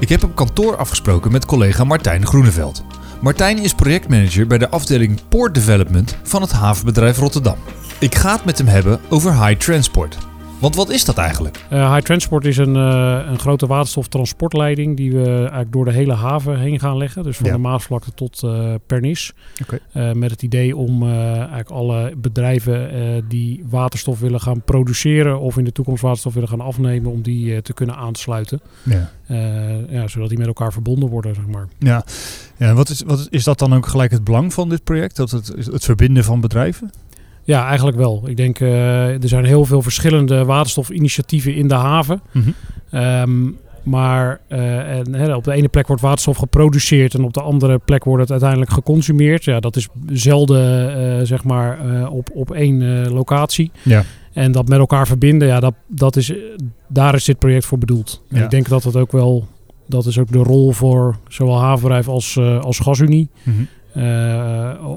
Ik 0.06 0.12
heb 0.12 0.24
op 0.24 0.36
kantoor 0.36 0.78
afgesproken 0.78 1.32
met 1.32 1.46
collega 1.46 1.84
Martijn 1.84 2.26
Groeneveld. 2.26 2.84
Martijn 3.22 3.58
is 3.58 3.74
projectmanager 3.74 4.48
bij 4.48 4.58
de 4.58 4.70
afdeling 4.70 5.20
Port 5.30 5.54
Development 5.54 6.18
van 6.24 6.42
het 6.42 6.52
havenbedrijf 6.52 7.18
Rotterdam. 7.18 7.58
Ik 8.00 8.16
ga 8.16 8.36
het 8.36 8.46
met 8.46 8.58
hem 8.58 8.68
hebben 8.68 9.00
over 9.10 9.46
high 9.46 9.60
transport. 9.60 10.18
Want 10.60 10.76
wat 10.76 10.90
is 10.90 11.06
dat 11.06 11.18
eigenlijk? 11.18 11.66
Eh, 11.70 11.94
High 11.94 12.06
Transport 12.06 12.46
is 12.46 12.58
een, 12.58 12.76
eh, 12.76 13.20
een 13.30 13.40
grote 13.40 13.68
waterstoftransportleiding 13.68 14.98
die 14.98 15.12
we 15.12 15.38
eigenlijk 15.38 15.72
door 15.72 15.86
de 15.86 15.92
hele 15.92 16.14
haven 16.14 16.60
heen 16.60 16.80
gaan 16.80 16.98
leggen. 16.98 17.24
Dus 17.24 17.38
van 17.38 17.46
Ja. 17.46 17.52
de 17.54 17.58
Maasvlakte 17.58 18.12
tot 18.14 18.44
eh, 18.44 18.74
Pernis. 18.88 19.32
Met 20.14 20.32
het 20.32 20.42
idee 20.44 20.76
om 20.76 21.10
eigenlijk 21.10 21.70
alle 21.70 22.14
bedrijven 22.18 22.90
die 23.28 23.64
waterstof 23.70 24.20
willen 24.20 24.42
gaan 24.42 24.62
produceren 24.64 25.40
of 25.40 25.58
in 25.58 25.64
de 25.64 25.72
toekomst 25.72 26.02
waterstof 26.02 26.34
willen 26.34 26.50
gaan 26.50 26.62
afnemen, 26.62 27.12
om 27.12 27.22
die 27.22 27.62
te 27.62 27.74
kunnen 27.74 27.96
aansluiten. 27.96 28.60
Ja. 28.84 29.10
Ja, 29.90 30.08
zodat 30.08 30.30
die 30.30 30.38
met 30.38 30.48
elkaar 30.48 30.74
verbonden 30.74 31.10
worden, 31.10 31.36
zeg 31.36 31.46
maar. 31.48 31.68
Ja, 31.80 32.04
ja 32.58 32.74
wat, 32.74 32.90
is, 32.90 33.02
wat 33.06 33.28
is 33.30 33.44
dat 33.44 33.60
dan 33.60 33.74
ook 33.74 33.88
gelijk 33.88 34.12
het 34.12 34.24
belang 34.24 34.54
van 34.54 34.70
dit 34.70 34.84
project? 34.84 35.16
Dat 35.16 35.32
het, 35.32 35.48
het 35.48 35.86
verbinden 35.86 36.24
van 36.24 36.42
bedrijven? 36.42 36.92
Ja, 37.46 37.68
eigenlijk 37.68 37.98
wel. 37.98 38.24
Ik 38.26 38.38
denk, 38.38 38.60
eh, 38.60 39.24
er 39.24 39.28
zijn 39.28 39.46
heel 39.46 39.66
veel 39.66 39.82
verschillende 39.82 40.46
waterstofinitiatieven 40.46 41.56
in 41.56 41.68
de 41.68 41.74
haven. 41.74 42.22
Ehm, 42.92 43.50
maar 43.84 44.40
eh, 44.48 44.98
en, 44.98 45.14
hè, 45.14 45.36
op 45.36 45.44
de 45.44 45.52
ene 45.52 45.68
plek 45.68 45.88
wordt 45.88 46.02
waterstof 46.02 46.38
geproduceerd 46.38 47.14
en 47.14 47.24
op 47.24 47.34
de 47.34 47.42
andere 47.42 47.78
plek 47.78 48.04
wordt 48.04 48.22
het 48.22 48.32
uiteindelijk 48.32 48.72
geconsumeerd. 48.72 49.44
Ja, 49.44 49.60
dat 49.60 49.76
is 49.76 49.88
zelden 50.08 50.96
eh, 51.20 51.26
zeg 51.26 51.44
maar 51.44 51.78
op, 52.10 52.30
op 52.34 52.52
één 52.52 53.08
locatie. 53.12 53.72
Ja. 53.84 54.04
En 54.34 54.52
dat 54.52 54.68
met 54.68 54.80
elkaar 54.80 55.08
verbinden, 55.08 55.48
ja, 55.48 55.60
dat, 55.60 55.74
dat 55.88 56.16
is, 56.16 56.34
daar 56.88 57.16
is 57.16 57.24
dit 57.24 57.40
project 57.40 57.66
voor 57.66 57.78
bedoeld. 57.78 58.22
En 58.30 58.44
ik 58.44 58.50
denk 58.50 58.68
dat 58.68 58.84
het 58.84 58.96
ook 58.96 59.12
wel, 59.12 59.48
dat 59.88 60.06
is 60.06 60.20
ook 60.20 60.32
de 60.32 60.38
rol 60.44 60.72
voor 60.72 61.18
zowel 61.28 61.60
havenbedrijf 61.60 62.08
als, 62.08 62.40
als 62.62 62.80
gasunie. 62.80 63.30
eh, 63.44 63.54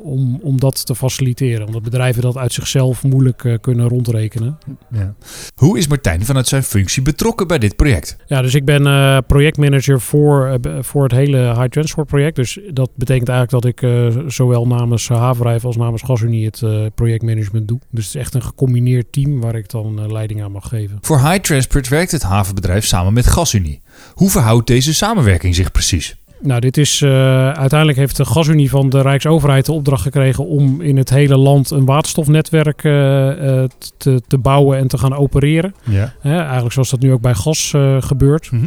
om, 0.03 0.39
om 0.43 0.61
dat 0.61 0.87
te 0.87 0.95
faciliteren. 0.95 1.67
Omdat 1.67 1.83
bedrijven 1.83 2.23
dat 2.23 2.37
uit 2.37 2.53
zichzelf 2.53 3.03
moeilijk 3.03 3.45
eh, 3.45 3.55
kunnen 3.61 3.89
rondrekenen. 3.89 4.59
Ja. 4.91 5.15
Hoe 5.55 5.79
is 5.79 5.89
Martijn 5.89 6.25
vanuit 6.25 6.47
zijn 6.47 6.63
functie 6.63 7.03
betrokken 7.03 7.47
bij 7.47 7.59
dit 7.59 7.77
project? 7.77 8.17
Ja, 8.27 8.43
dus 8.43 8.55
ik 8.55 8.65
ben 8.65 8.87
eh, 8.87 9.19
projectmanager 9.27 10.01
voor, 10.01 10.59
eh, 10.63 10.73
voor 10.81 11.03
het 11.03 11.13
hele 11.13 11.39
High 11.39 11.69
Transport 11.69 12.07
project. 12.07 12.37
Dus 12.37 12.59
dat 12.71 12.91
betekent 12.95 13.29
eigenlijk 13.29 13.63
dat 13.63 13.73
ik 13.73 13.83
eh, 13.83 14.23
zowel 14.27 14.67
namens 14.67 15.09
Havenrijf 15.09 15.65
als 15.65 15.77
namens 15.77 16.03
GasUnie 16.03 16.45
het 16.45 16.63
eh, 16.63 16.87
projectmanagement 16.95 17.69
doe. 17.69 17.79
Dus 17.91 18.07
het 18.07 18.15
is 18.15 18.21
echt 18.21 18.35
een 18.35 18.43
gecombineerd 18.43 19.13
team 19.13 19.41
waar 19.41 19.55
ik 19.55 19.71
dan 19.71 20.01
eh, 20.01 20.11
leiding 20.11 20.43
aan 20.43 20.53
mag 20.53 20.69
geven. 20.69 20.99
Voor 21.01 21.19
High 21.19 21.41
Transport 21.41 21.89
werkt 21.89 22.13
het 22.13 22.23
havenbedrijf 22.23 22.85
samen 22.85 23.13
met 23.13 23.27
GasUnie. 23.27 23.81
Hoe 24.15 24.31
verhoudt 24.31 24.67
deze 24.67 24.95
samenwerking 24.95 25.55
zich 25.55 25.73
precies? 25.73 26.18
Nou, 26.41 26.61
dit 26.61 26.77
is 26.77 27.03
eh, 27.03 27.11
uiteindelijk 27.51 27.99
heeft 27.99 28.17
de 28.17 28.25
GasUnie 28.25 28.71
van 28.71 28.89
de 28.89 29.03
Rijksoverheid 29.03 29.67
de 29.67 29.73
opdracht 29.73 30.03
gekregen 30.03 30.47
om 30.47 30.81
in 30.81 30.97
het 30.97 31.11
hele 31.11 31.37
land 31.37 31.71
een 31.71 31.85
waterstofnetwerk 31.85 32.85
eh, 32.85 33.63
eh, 33.63 33.69
te, 33.97 34.23
te 34.27 34.39
bouwen 34.39 34.79
en 34.79 34.89
te 34.89 34.99
gaan 34.99 35.17
opereren. 35.17 35.75
Ja. 35.83 36.15
Eigenlijk 36.23 36.73
zoals 36.73 36.91
dat 36.91 37.01
nu 37.01 37.13
ook 37.13 37.21
bij 37.21 37.35
gas 37.35 37.75
gebeurt. 38.01 38.51
Mhm. 38.53 38.67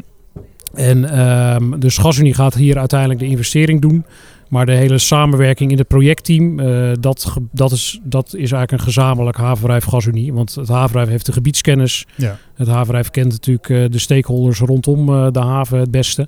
En 0.73 1.09
ehm 1.09 1.79
dus 1.79 1.97
GasUnie 1.97 2.33
gaat 2.33 2.53
hier 2.53 2.77
uiteindelijk 2.77 3.19
de 3.19 3.25
investering 3.25 3.81
doen. 3.81 4.05
Maar 4.51 4.65
de 4.65 4.72
hele 4.72 4.98
samenwerking 4.98 5.72
in 5.72 5.77
het 5.77 5.88
projectteam, 5.88 6.60
eh, 6.60 6.91
dat, 7.00 7.34
dat, 7.51 7.72
is, 7.72 8.00
dat 8.03 8.25
is 8.25 8.51
eigenlijk 8.51 8.72
een 8.72 8.79
gezamenlijk 8.79 9.38
havenbedrijf 9.38 9.84
GasUnie. 9.84 10.34
Want 10.34 10.55
het 10.55 10.67
havenbedrijf 10.67 11.10
heeft 11.10 11.25
de 11.25 11.31
gebiedskennis. 11.31 12.05
Ja. 12.15 12.38
Het 12.53 12.67
havenbedrijf 12.67 13.10
kent 13.10 13.31
natuurlijk 13.31 13.70
eh, 13.70 13.86
de 13.89 14.00
stakeholders 14.00 14.60
rondom 14.60 15.10
eh, 15.10 15.31
de 15.31 15.39
haven 15.39 15.79
het 15.79 15.91
beste. 15.91 16.27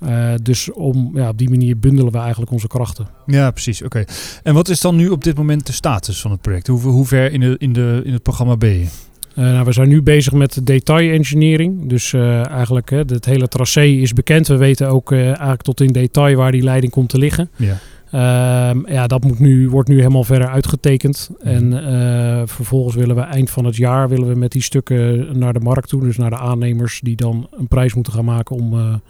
Eh, 0.00 0.34
dus 0.42 0.72
om, 0.72 1.10
ja, 1.14 1.28
op 1.28 1.38
die 1.38 1.50
manier 1.50 1.78
bundelen 1.78 2.12
we 2.12 2.18
eigenlijk 2.18 2.50
onze 2.50 2.66
krachten. 2.66 3.08
Ja, 3.26 3.50
precies. 3.50 3.82
Oké. 3.82 4.04
En 4.42 4.54
wat 4.54 4.68
is 4.68 4.80
dan 4.80 4.96
nu 4.96 5.08
op 5.08 5.24
dit 5.24 5.36
moment 5.36 5.66
de 5.66 5.72
status 5.72 6.20
van 6.20 6.30
het 6.30 6.40
project? 6.40 6.66
Hoe, 6.66 6.80
hoe 6.80 7.06
ver 7.06 7.32
in, 7.32 7.40
de, 7.40 7.54
in, 7.58 7.72
de, 7.72 8.00
in 8.04 8.12
het 8.12 8.22
programma 8.22 8.56
ben 8.56 8.78
je? 8.78 8.86
Eh, 9.34 9.44
nou, 9.44 9.64
we 9.64 9.72
zijn 9.72 9.88
nu 9.88 10.02
bezig 10.02 10.32
met 10.32 10.52
de 10.52 10.62
detail 10.62 11.12
engineering. 11.12 11.88
Dus 11.88 12.12
eh, 12.12 12.46
eigenlijk 12.46 12.90
hè, 12.90 12.98
het 12.98 13.24
hele 13.24 13.48
tracé 13.48 13.84
is 13.84 14.12
bekend. 14.12 14.46
We 14.46 14.56
weten 14.56 14.88
ook 14.88 15.12
eh, 15.12 15.26
eigenlijk 15.26 15.62
tot 15.62 15.80
in 15.80 15.92
detail 15.92 16.36
waar 16.36 16.52
die 16.52 16.62
leiding 16.62 16.92
komt 16.92 17.08
te 17.08 17.18
liggen. 17.18 17.50
Ja. 17.56 17.78
Ehm, 18.10 18.92
ja, 18.92 19.06
dat 19.06 19.24
moet 19.24 19.38
nu, 19.38 19.70
wordt 19.70 19.88
nu 19.88 19.96
helemaal 19.96 20.24
verder 20.24 20.48
uitgetekend. 20.48 21.30
En 21.40 21.72
eh, 21.72 22.42
vervolgens 22.44 22.94
willen 22.94 23.16
we 23.16 23.22
eind 23.22 23.50
van 23.50 23.64
het 23.64 23.76
jaar 23.76 24.08
willen 24.08 24.28
we 24.28 24.34
met 24.34 24.52
die 24.52 24.62
stukken 24.62 25.28
naar 25.38 25.52
de 25.52 25.60
markt 25.60 25.88
toe. 25.88 26.02
Dus 26.02 26.16
naar 26.16 26.30
de 26.30 26.38
aannemers 26.38 27.00
die 27.02 27.16
dan 27.16 27.48
een 27.50 27.68
prijs 27.68 27.94
moeten 27.94 28.12
gaan 28.12 28.24
maken 28.24 28.56
om, 28.56 29.00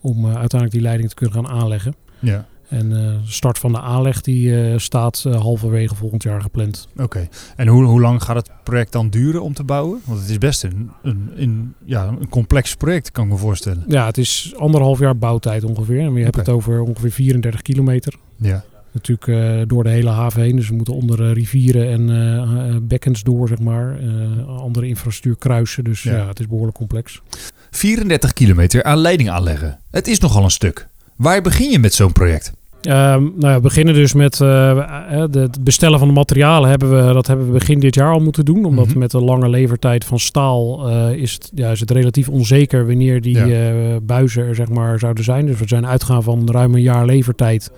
om 0.00 0.26
uiteindelijk 0.26 0.70
die 0.70 0.80
leiding 0.80 1.08
te 1.08 1.14
kunnen 1.14 1.34
gaan 1.34 1.48
aanleggen. 1.60 1.94
Ja. 2.18 2.46
En 2.68 2.92
eh, 2.92 2.98
de 2.98 3.18
start 3.24 3.58
van 3.58 3.72
de 3.72 3.80
aanleg 3.80 4.20
die 4.20 4.62
eh, 4.62 4.78
staat 4.78 5.24
eh, 5.26 5.40
halverwege 5.40 5.94
volgend 5.94 6.22
jaar 6.22 6.42
gepland. 6.42 6.88
Oké. 6.96 7.28
En 7.56 7.66
hoe, 7.68 7.84
hoe 7.84 8.00
lang 8.00 8.22
gaat 8.22 8.36
het 8.36 8.50
project 8.62 8.92
dan 8.92 9.10
duren 9.10 9.42
om 9.42 9.54
te 9.54 9.64
bouwen? 9.64 10.00
Want 10.04 10.20
het 10.20 10.28
is 10.28 10.38
best 10.38 10.62
een, 10.62 10.90
een, 11.02 11.30
een, 11.36 11.74
ja, 11.84 12.06
een 12.06 12.28
complex 12.28 12.74
project, 12.74 13.10
kan 13.10 13.24
ik 13.24 13.30
me 13.30 13.36
voorstellen. 13.36 13.84
Ja, 13.86 14.06
het 14.06 14.18
is 14.18 14.52
anderhalf 14.56 14.98
jaar 14.98 15.18
bouwtijd 15.18 15.64
ongeveer. 15.64 16.00
En 16.00 16.14
hebt 16.14 16.28
Oké. 16.28 16.38
het 16.38 16.48
over 16.48 16.80
ongeveer 16.80 17.10
34 17.12 17.62
kilometer. 17.62 18.14
Ja. 18.36 18.64
Natuurlijk 18.92 19.68
door 19.68 19.84
de 19.84 19.90
hele 19.90 20.10
haven 20.10 20.42
heen. 20.42 20.56
Dus 20.56 20.68
we 20.68 20.74
moeten 20.74 20.94
onder 20.94 21.32
rivieren 21.32 21.88
en 21.88 22.10
eh, 22.10 22.76
bekkens 22.82 23.22
door, 23.22 23.48
zeg 23.48 23.58
maar. 23.58 23.98
Andere 24.46 24.86
infrastructuur 24.86 25.36
kruisen. 25.36 25.84
Dus 25.84 26.02
Ja. 26.02 26.16
ja. 26.16 26.26
het 26.26 26.40
is 26.40 26.46
behoorlijk 26.46 26.76
complex. 26.76 27.22
34 27.70 28.32
kilometer 28.32 28.82
aan 28.82 28.98
leiding 28.98 29.30
aanleggen. 29.30 29.78
Het 29.90 30.08
is 30.08 30.18
nogal 30.18 30.44
een 30.44 30.50
stuk. 30.50 30.88
Waar 31.16 31.42
begin 31.42 31.70
je 31.70 31.78
met 31.78 31.94
zo'n 31.94 32.12
project? 32.12 32.52
Ehm, 32.82 33.22
nou 33.22 33.40
ja, 33.40 33.54
we 33.54 33.60
beginnen 33.60 33.94
dus 33.94 34.14
met 34.14 34.40
eh, 34.40 34.70
eh, 34.70 35.32
het 35.32 35.64
bestellen 35.64 35.98
van 35.98 36.08
de 36.08 36.14
materialen. 36.14 36.68
Hebben 36.70 37.06
we, 37.06 37.12
dat 37.12 37.26
hebben 37.26 37.46
we 37.46 37.52
begin 37.52 37.80
dit 37.80 37.94
jaar 37.94 38.12
al 38.12 38.20
moeten 38.20 38.44
doen. 38.44 38.64
Omdat 38.64 38.86
Mhm. 38.86 38.98
met 38.98 39.10
de 39.10 39.20
lange 39.20 39.48
levertijd 39.48 40.04
van 40.04 40.18
staal 40.18 40.88
eh, 40.88 41.12
is, 41.12 41.32
het, 41.32 41.50
ja, 41.54 41.70
is 41.70 41.80
het 41.80 41.90
relatief 41.90 42.28
onzeker 42.28 42.86
wanneer 42.86 43.20
die 43.20 43.46
Ja. 43.46 44.00
buizen 44.02 44.44
er 44.46 44.54
zeg 44.54 44.68
maar, 44.68 44.98
zouden 44.98 45.24
zijn. 45.24 45.46
Dus 45.46 45.58
we 45.58 45.68
zijn 45.68 45.86
uitgegaan 45.86 46.22
van 46.22 46.50
ruim 46.50 46.74
een 46.74 46.82
jaar 46.82 47.04
levertijd. 47.06 47.70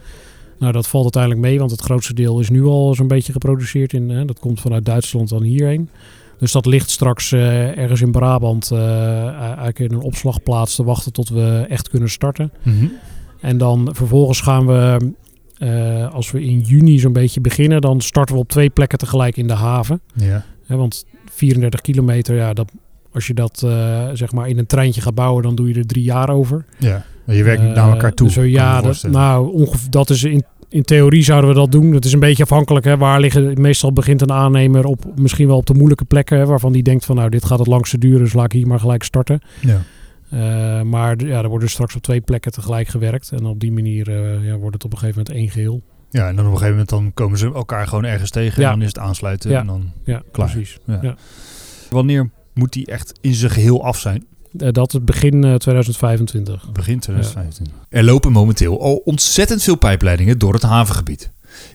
Nou, 0.59 0.73
dat 0.73 0.87
valt 0.89 1.03
uiteindelijk 1.03 1.43
mee, 1.43 1.59
want 1.59 1.71
het 1.71 1.81
grootste 1.81 2.15
deel 2.15 2.41
is 2.41 2.51
nu 2.51 2.65
al 2.65 2.95
zo'n 2.95 3.09
beetje 3.09 3.33
geproduceerd. 3.33 3.93
In, 3.93 4.27
dat 4.27 4.39
komt 4.39 4.61
vanuit 4.61 4.85
Duitsland 4.85 5.29
dan 5.29 5.43
hierheen. 5.43 5.89
Dus 6.39 6.53
dat 6.53 6.67
ligt 6.67 6.91
straks 6.91 7.33
ergens 7.33 8.01
in 8.01 8.11
Brabant 8.11 8.73
eigenlijk 8.73 9.79
in 9.79 9.93
een 9.93 10.01
opslagplaats 10.01 10.75
te 10.77 10.85
wachten 10.85 11.13
tot 11.13 11.29
we 11.29 11.65
echt 11.69 11.89
kunnen 11.89 12.11
starten. 12.11 12.53
En 13.41 13.59
dan 13.59 13.89
vervolgens 13.93 14.41
gaan 14.41 14.67
we, 14.67 15.13
eh, 15.59 16.15
als 16.15 16.31
we 16.31 16.45
in 16.45 16.61
juni 16.61 16.99
zo'n 16.99 17.13
beetje 17.13 17.41
beginnen, 17.41 17.81
dan 17.81 18.01
starten 18.01 18.35
we 18.35 18.41
op 18.41 18.49
twee 18.49 18.71
plekken 18.71 18.99
tegelijk 18.99 19.37
in 19.37 19.47
de 19.47 19.55
haven. 19.55 20.01
Ja. 20.15 20.45
Want 20.67 21.05
34 21.31 21.81
kilometer, 21.81 22.35
ja, 22.37 22.53
dat, 22.53 22.73
als 23.13 23.27
je 23.27 23.35
dat 23.35 23.63
eh, 23.65 24.09
zeg 24.13 24.33
maar 24.33 24.49
in 24.49 24.59
een 24.59 24.67
treintje 24.67 25.01
gaat 25.01 25.15
bouwen, 25.15 25.43
dan 25.43 25.55
doe 25.55 25.69
je 25.69 25.75
er 25.75 25.87
drie 25.87 26.05
jaar 26.05 26.29
over. 26.31 26.65
Ja. 26.79 27.05
Maar 27.25 27.37
je 27.37 27.45
werkt 27.45 27.63
naar 27.63 27.91
elkaar 27.91 28.15
toe. 28.15 28.29
eh, 28.29 28.37
ik 28.37 28.41
me 28.43 28.51
ja, 28.51 28.81
dat, 28.81 29.07
nou, 29.11 29.53
ongeveer, 29.53 29.91
dat 29.91 30.11
is 30.11 30.25
in, 30.25 30.45
in 30.69 30.83
theorie 30.83 31.23
zouden 31.23 31.51
we 31.51 31.57
dat 31.57 31.73
doen. 31.73 31.93
Het 31.93 32.05
is 32.05 32.13
een 32.13 32.21
beetje 32.21 32.43
afhankelijk. 32.43 32.85
Hè, 32.85 32.97
waar 32.97 33.21
liggen, 33.21 33.61
meestal 33.61 33.93
begint 33.93 34.21
een 34.23 34.33
aannemer 34.33 34.85
op 34.85 35.05
misschien 35.17 35.47
wel 35.47 35.57
op 35.57 35.67
de 35.67 35.75
moeilijke 35.75 36.05
plekken. 36.05 36.39
Hè, 36.39 36.47
waarvan 36.47 36.73
die 36.73 36.83
denkt 36.83 37.05
van 37.05 37.17
nou 37.17 37.29
dit 37.29 37.45
gaat 37.45 37.59
het 37.59 37.69
langste 37.69 37.99
duren. 37.99 38.19
Dus 38.25 38.33
laat 38.33 38.45
ik 38.45 38.53
hier 38.53 38.67
maar 38.67 38.81
gelijk 38.81 39.03
starten. 39.03 39.41
Ja. 39.61 39.81
Uh, 40.33 40.83
maar 40.83 41.25
ja, 41.25 41.43
er 41.43 41.49
wordt 41.49 41.65
dus 41.65 41.73
straks 41.73 41.95
op 41.95 42.03
twee 42.03 42.21
plekken 42.21 42.53
tegelijk 42.53 42.89
gewerkt. 42.89 43.33
En 43.33 43.45
op 43.45 43.61
die 43.61 43.73
manier 43.73 44.09
uh, 44.09 44.47
ja, 44.47 44.57
wordt 44.57 44.75
het 44.75 44.85
op 44.85 44.93
een 44.93 44.99
gegeven 44.99 45.19
moment 45.19 45.37
één 45.37 45.51
geheel. 45.51 45.83
Ja, 46.11 46.29
en 46.29 46.37
dan 46.37 46.45
op 46.47 46.53
een 46.53 46.59
gegeven 46.59 46.71
moment 46.71 46.89
dan 46.89 47.15
komen 47.15 47.39
ze 47.39 47.53
elkaar 47.55 47.87
gewoon 47.87 48.05
ergens 48.05 48.31
tegen. 48.31 48.63
Ja. 48.63 48.69
En 48.69 48.75
dan 48.75 48.83
is 48.83 48.95
het 48.95 48.99
aansluiten 48.99 49.51
ja. 49.51 49.61
en 49.61 49.67
dan 49.67 49.93
ja, 50.05 50.23
klaar. 50.33 50.51
Precies. 50.51 50.79
Ja. 50.85 51.15
Wanneer 51.91 52.31
moet 52.55 52.73
die 52.73 52.87
echt 52.87 53.13
in 53.21 53.35
zijn 53.35 53.51
geheel 53.51 53.85
af 53.85 53.99
zijn? 53.99 54.25
Uh, 54.53 54.69
dat 54.71 54.93
het 54.93 55.05
begin 55.05 55.41
2025. 55.41 56.73
Begin 56.73 57.01
2025. 57.01 57.87
Er 57.89 58.05
lopen 58.05 58.33
momenteel 58.33 58.81
al 58.81 58.97
ontzettend 58.97 59.63
veel 59.63 59.77
pijpleidingen 59.77 60.39
door 60.39 60.53
het 60.53 60.63
havengebied. 60.63 61.31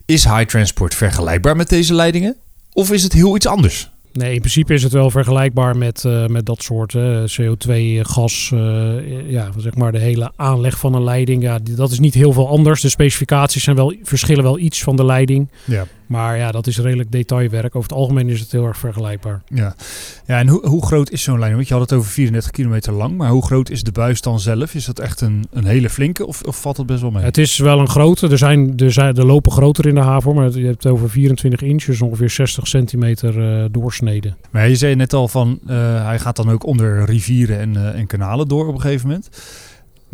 Is 0.06 0.24
high 0.24 0.46
transport 0.46 0.96
vergelijkbaar 0.96 1.56
met 1.56 1.70
deze 1.70 1.94
leidingen? 1.94 2.36
Of 2.74 2.92
is 2.92 3.04
het 3.04 3.14
heel 3.14 3.36
iets 3.36 3.48
anders? 3.48 3.92
Nee, 4.16 4.34
in 4.34 4.40
principe 4.40 4.74
is 4.74 4.84
het 4.84 4.92
wel 4.92 5.12
vergelijkbaar 5.12 5.78
met, 5.78 6.04
uh, 6.08 6.26
met 6.26 6.46
dat 6.46 6.64
soort 6.64 6.94
uh, 6.94 7.24
CO2, 7.24 8.00
gas. 8.02 8.52
Uh, 8.54 9.32
ja, 9.32 9.50
zeg 9.58 9.76
maar 9.76 9.92
de 9.92 10.00
hele 10.00 10.32
aanleg 10.36 10.80
van 10.80 10.94
een 10.94 11.04
leiding. 11.04 11.44
Ja, 11.44 11.60
dat 11.64 11.92
is 11.92 12.00
niet 12.00 12.14
heel 12.14 12.34
veel 12.34 12.48
anders. 12.48 12.82
De 12.82 12.90
specificaties 12.90 13.64
zijn 13.64 13.76
wel, 13.76 13.94
verschillen 14.04 14.44
wel 14.44 14.60
iets 14.60 14.84
van 14.84 14.96
de 14.96 15.06
leiding. 15.06 15.48
Ja. 15.66 15.86
Maar 16.08 16.38
ja, 16.38 16.52
dat 16.52 16.68
is 16.68 16.78
redelijk 16.78 17.12
detailwerk. 17.12 17.76
Over 17.76 17.90
het 17.90 17.98
algemeen 17.98 18.30
is 18.30 18.40
het 18.40 18.52
heel 18.52 18.66
erg 18.66 18.78
vergelijkbaar. 18.78 19.42
Ja, 19.48 19.76
ja 20.26 20.40
en 20.40 20.48
hoe, 20.48 20.68
hoe 20.68 20.86
groot 20.86 21.12
is 21.12 21.24
zo'n 21.24 21.40
leiding? 21.40 21.56
Want 21.56 21.68
je 21.68 21.74
had 21.74 21.90
het 21.90 22.00
over 22.00 22.12
34 22.12 22.52
kilometer 22.52 22.94
lang. 22.94 23.18
Maar 23.18 23.30
hoe 23.30 23.46
groot 23.46 23.70
is 23.70 23.84
de 23.84 23.92
buis 23.92 24.22
dan 24.22 24.40
zelf? 24.40 24.74
Is 24.74 24.86
dat 24.86 25.00
echt 25.00 25.22
een, 25.22 25.46
een 25.52 25.66
hele 25.66 25.90
flinke 25.90 26.26
of, 26.28 26.42
of 26.42 26.62
valt 26.62 26.78
het 26.78 26.86
best 26.86 27.02
wel 27.02 27.12
mee? 27.12 27.24
Het 27.24 27.38
is 27.38 27.58
wel 27.58 27.80
een 27.80 27.90
grote. 27.90 28.30
Er, 28.30 28.38
zijn, 28.38 28.78
er, 28.78 28.92
zijn, 28.92 29.16
er 29.16 29.26
lopen 29.26 29.52
groter 29.52 29.88
in 29.88 29.96
de 29.96 30.02
haven. 30.02 30.36
Maar 30.36 30.52
je 30.52 30.66
hebt 30.66 30.84
het 30.84 30.92
over 30.92 31.10
24 31.10 31.62
inch. 31.62 31.84
Dus 31.84 32.02
ongeveer 32.02 32.30
60 32.30 32.68
centimeter 32.68 33.38
uh, 33.38 33.66
doorsneden. 33.72 34.38
Maar 34.52 34.70
je 34.70 34.76
zei 34.76 34.96
net 34.96 35.14
al 35.14 35.28
van... 35.28 35.60
Uh, 35.68 36.06
hij 36.06 36.20
gaat 36.20 36.36
dan 36.36 36.50
ook 36.52 36.66
onder 36.66 37.06
rivieren 37.06 37.60
en, 37.60 37.74
uh, 37.74 38.00
en 38.00 38.08
kanalen 38.08 38.48
door 38.48 38.68
op 38.68 38.74
een 38.76 38.82
gegeven 38.82 39.08
moment. 39.08 39.30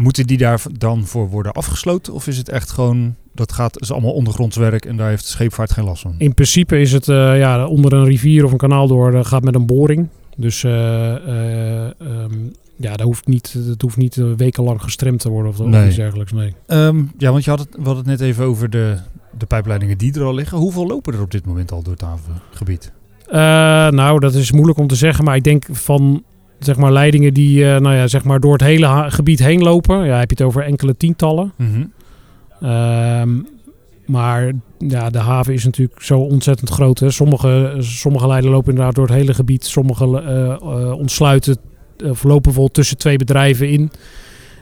Moeten 0.01 0.27
die 0.27 0.37
daar 0.37 0.61
dan 0.77 1.05
voor 1.05 1.29
worden 1.29 1.51
afgesloten? 1.51 2.13
Of 2.13 2.27
is 2.27 2.37
het 2.37 2.49
echt 2.49 2.71
gewoon, 2.71 3.15
dat 3.33 3.51
gaat, 3.51 3.81
is 3.81 3.91
allemaal 3.91 4.13
ondergronds 4.13 4.57
werk 4.57 4.85
en 4.85 4.97
daar 4.97 5.09
heeft 5.09 5.23
de 5.23 5.29
scheepvaart 5.29 5.71
geen 5.71 5.83
last 5.83 6.01
van? 6.01 6.15
In 6.17 6.33
principe 6.33 6.79
is 6.79 6.91
het 6.91 7.07
uh, 7.07 7.37
ja, 7.37 7.65
onder 7.65 7.93
een 7.93 8.05
rivier 8.05 8.45
of 8.45 8.51
een 8.51 8.57
kanaal 8.57 8.87
door, 8.87 9.13
uh, 9.13 9.25
gaat 9.25 9.43
met 9.43 9.55
een 9.55 9.65
boring. 9.65 10.07
Dus 10.37 10.63
uh, 10.63 11.13
um, 11.13 12.51
ja, 12.75 12.95
dat 12.95 13.01
hoeft 13.01 13.27
niet, 13.27 13.55
dat 13.67 13.81
hoeft 13.81 13.97
niet 13.97 14.15
wekenlang 14.37 14.81
gestremd 14.81 15.19
te 15.19 15.29
worden 15.29 15.51
of, 15.51 15.59
nee. 15.59 15.87
iets 15.87 15.95
dergelijks. 15.95 16.31
Nee. 16.31 16.53
Um, 16.67 17.11
ja, 17.17 17.31
want 17.31 17.43
je 17.43 17.49
had 17.49 17.59
het, 17.59 17.69
we 17.71 17.83
hadden 17.83 17.97
het 17.97 18.19
net 18.19 18.21
even 18.21 18.45
over 18.45 18.69
de, 18.69 18.97
de 19.37 19.45
pijpleidingen 19.45 19.97
die 19.97 20.13
er 20.13 20.23
al 20.23 20.33
liggen. 20.33 20.57
Hoeveel 20.57 20.87
lopen 20.87 21.13
er 21.13 21.21
op 21.21 21.31
dit 21.31 21.45
moment 21.45 21.71
al 21.71 21.81
door 21.81 21.93
het 21.93 22.01
havengebied? 22.01 22.91
nou, 23.95 24.19
dat 24.19 24.33
is 24.33 24.51
moeilijk 24.51 24.79
om 24.79 24.87
te 24.87 24.95
zeggen, 24.95 25.23
maar 25.23 25.35
ik 25.35 25.43
denk 25.43 25.65
van 25.71 26.23
zeg 26.65 26.77
maar 26.77 26.91
leidingen 26.91 27.33
die 27.33 27.59
uh, 27.59 27.77
nou 27.77 27.95
ja, 27.95 28.07
zeg 28.07 28.23
maar 28.23 28.39
door 28.39 28.53
het 28.53 28.61
hele 28.61 29.05
gebied 29.07 29.39
heen 29.39 29.61
lopen. 29.61 30.05
Ja, 30.05 30.19
heb 30.19 30.29
je 30.29 30.35
het 30.37 30.45
over 30.45 30.63
enkele 30.63 30.97
tientallen. 30.97 31.53
Mm 31.55 31.91
-hmm. 32.59 32.69
um, 32.69 33.47
maar 34.05 34.51
ja, 34.77 35.09
de 35.09 35.17
haven 35.17 35.53
is 35.53 35.63
natuurlijk 35.63 36.01
zo 36.01 36.19
ontzettend 36.19 36.69
groot. 36.69 36.99
Hè. 36.99 37.11
Sommige, 37.11 37.75
sommige 37.79 38.27
leidingen 38.27 38.55
lopen 38.55 38.69
inderdaad 38.69 38.95
door 38.95 39.07
het 39.07 39.15
hele 39.15 39.33
gebied. 39.33 39.65
Sommige 39.65 40.05
uh, 40.05 40.71
uh, 40.71 40.91
ontsluiten 40.91 41.57
of 42.03 42.23
lopen 42.23 42.41
bijvoorbeeld 42.41 42.73
tussen 42.73 42.97
twee 42.97 43.17
bedrijven 43.17 43.69
in. 43.69 43.91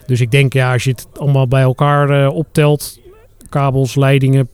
Dus 0.06 0.20
ik 0.20 0.30
denk, 0.30 0.52
ja, 0.52 0.72
als 0.72 0.84
je 0.84 0.90
het 0.90 1.06
allemaal 1.14 1.48
bij 1.48 1.62
elkaar 1.62 2.28
optelt, 2.28 3.00
kabels, 3.48 3.94
leidingen, 3.94 4.48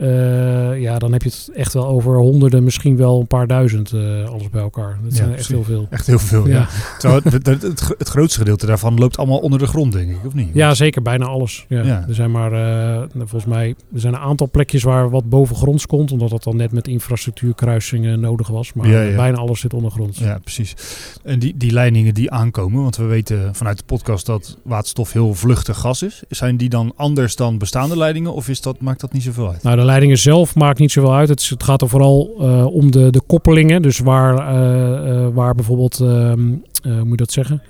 uh, 0.00 0.80
ja, 0.80 0.98
dan 0.98 1.12
heb 1.12 1.22
je 1.22 1.28
het 1.28 1.50
echt 1.54 1.72
wel 1.72 1.86
over 1.86 2.16
honderden, 2.16 2.64
misschien 2.64 2.96
wel 2.96 3.20
een 3.20 3.26
paar 3.26 3.46
duizend, 3.46 3.92
uh, 3.92 4.28
alles 4.28 4.50
bij 4.50 4.62
elkaar. 4.62 4.98
Dat 5.02 5.14
zijn 5.14 5.34
echt 5.34 5.48
heel 5.48 5.64
veel. 5.64 5.86
Echt 5.90 6.06
heel 6.06 6.18
veel, 6.18 6.48
ja. 6.48 6.68
ja. 6.98 7.14
Het, 7.14 7.32
het, 7.32 7.46
het, 7.46 7.62
het, 7.98 8.08
grootste 8.08 8.38
gedeelte 8.38 8.66
daarvan 8.66 8.98
loopt 8.98 9.16
allemaal 9.16 9.38
onder 9.38 9.58
de 9.58 9.66
grond, 9.66 9.92
denk 9.92 10.10
ik, 10.10 10.26
of 10.26 10.34
niet? 10.34 10.48
Ja, 10.52 10.74
zeker, 10.74 11.02
bijna 11.02 11.24
alles. 11.24 11.64
Ja. 11.68 11.82
Ja. 11.82 12.04
Er 12.08 12.14
zijn 12.14 12.30
maar, 12.30 12.52
uh, 12.52 13.02
volgens 13.16 13.44
mij, 13.44 13.74
er 13.94 14.00
zijn 14.00 14.14
een 14.14 14.20
aantal 14.20 14.50
plekjes 14.50 14.82
waar 14.82 15.10
wat 15.10 15.28
bovengronds 15.28 15.86
komt, 15.86 16.12
omdat 16.12 16.30
dat 16.30 16.42
dan 16.42 16.56
net 16.56 16.72
met 16.72 16.88
infrastructuurkruisingen 16.88 18.20
nodig 18.20 18.48
was. 18.48 18.72
Maar 18.72 18.88
bijna 19.16 19.36
alles 19.36 19.60
zit 19.60 19.74
ondergronds. 19.74 20.18
Ja, 20.18 20.38
precies. 20.38 20.74
En 21.24 21.38
die, 21.38 21.56
die 21.56 21.72
leidingen 21.72 22.14
die 22.14 22.30
aankomen, 22.30 22.82
want 22.82 22.96
we 22.96 23.04
weten 23.04 23.54
vanuit 23.54 23.78
de 23.78 23.84
podcast 23.84 24.26
dat 24.26 24.58
waterstof 24.62 25.12
heel 25.12 25.34
vluchtig 25.34 25.78
gas 25.78 26.02
is. 26.02 26.22
Zijn 26.28 26.56
die 26.56 26.68
dan 26.68 26.92
anders 26.96 27.36
dan 27.36 27.58
bestaande 27.58 27.96
leidingen 27.96 28.32
of 28.34 28.48
is 28.48 28.60
dat, 28.60 28.80
maakt 28.80 29.00
dat 29.00 29.12
niet 29.12 29.22
zoveel 29.22 29.50
uit? 29.50 29.62
Nou, 29.62 29.76
de 29.76 29.84
leidingen 29.90 30.18
zelf 30.18 30.54
maakt 30.54 30.78
niet 30.78 30.92
zoveel 30.92 31.14
uit. 31.14 31.28
Het, 31.28 31.48
het 31.48 31.62
gaat 31.62 31.82
er 31.82 31.88
vooral 31.88 32.34
eh, 32.40 32.66
om 32.66 32.90
de, 32.90 33.10
de 33.10 33.20
koppelingen. 33.26 33.82
Dus 33.82 33.98
waar, 33.98 34.38
eh, 34.38 35.24
eh, 35.24 35.34
waar 35.34 35.54
bijvoorbeeld, 35.54 36.00
ehm, 36.00 36.52
eh, 36.82 36.92
hoe 36.92 37.00
moet 37.00 37.10
je 37.10 37.16
dat 37.16 37.32
zeggen? 37.32 37.62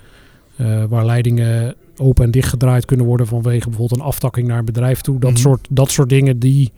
Waar 0.89 1.05
leidingen 1.05 1.75
open 1.97 2.25
en 2.25 2.31
dicht 2.31 2.49
gedraaid 2.49 2.85
kunnen 2.85 3.05
worden 3.05 3.27
vanwege 3.27 3.69
bijvoorbeeld 3.69 3.99
een 3.99 4.05
aftakking 4.05 4.47
naar 4.47 4.57
een 4.59 4.65
bedrijf 4.65 5.01
toe. 5.01 5.19
Dat, 5.19 5.31
Mhm. 5.31 5.39
soort, 5.39 5.67
dat 5.69 5.91
soort 5.91 6.09
dingen 6.09 6.39
die, 6.39 6.71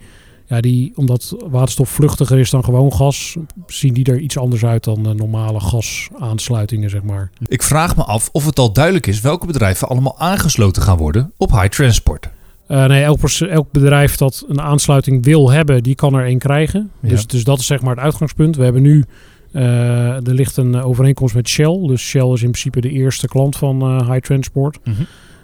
ja, 0.45 0.59
die, 0.61 0.91
omdat 0.95 1.35
waterstof 1.49 1.89
vluchtiger 1.89 2.39
is 2.39 2.49
dan 2.49 2.63
gewoon 2.63 2.93
gas, 2.93 3.35
zien 3.67 3.93
die 3.93 4.05
er 4.05 4.19
iets 4.19 4.37
anders 4.37 4.65
uit 4.65 4.83
dan 4.83 5.15
normale 5.15 5.59
gasaansluitingen, 5.59 6.89
zeg 6.89 7.03
maar. 7.03 7.29
Ik 7.47 7.63
vraag 7.63 7.95
me 7.95 8.03
af 8.03 8.29
of 8.31 8.45
het 8.45 8.59
al 8.59 8.73
duidelijk 8.73 9.07
is 9.07 9.21
welke 9.21 9.45
bedrijven 9.45 9.87
allemaal 9.87 10.19
aangesloten 10.19 10.81
gaan 10.81 10.97
worden 10.97 11.31
op 11.37 11.51
high 11.51 11.67
transport. 11.67 12.29
Eh, 12.67 12.85
nee, 12.85 13.03
elk, 13.03 13.19
elk 13.49 13.71
bedrijf 13.71 14.15
dat 14.15 14.45
een 14.47 14.61
aansluiting 14.61 15.23
wil 15.25 15.51
hebben, 15.51 15.83
die 15.83 15.95
kan 15.95 16.13
er 16.13 16.25
één 16.25 16.37
krijgen. 16.39 16.91
Ja. 16.99 17.09
Dus, 17.09 17.27
dus 17.27 17.43
dat 17.43 17.59
is 17.59 17.65
zeg 17.65 17.81
maar 17.81 17.95
het 17.95 18.03
uitgangspunt. 18.03 18.55
We 18.55 18.63
hebben 18.63 18.81
nu, 18.81 19.03
eh, 19.51 20.27
er 20.27 20.33
ligt 20.33 20.57
een 20.57 20.75
overeenkomst 20.75 21.35
met 21.35 21.47
Shell. 21.49 21.79
Dus 21.87 22.01
Shell 22.01 22.31
is 22.31 22.41
in 22.43 22.49
principe 22.51 22.81
de 22.81 22.89
eerste 22.89 23.27
klant 23.27 23.55
van 23.57 23.81
eh, 23.81 24.09
High 24.11 24.25
Transport. 24.25 24.77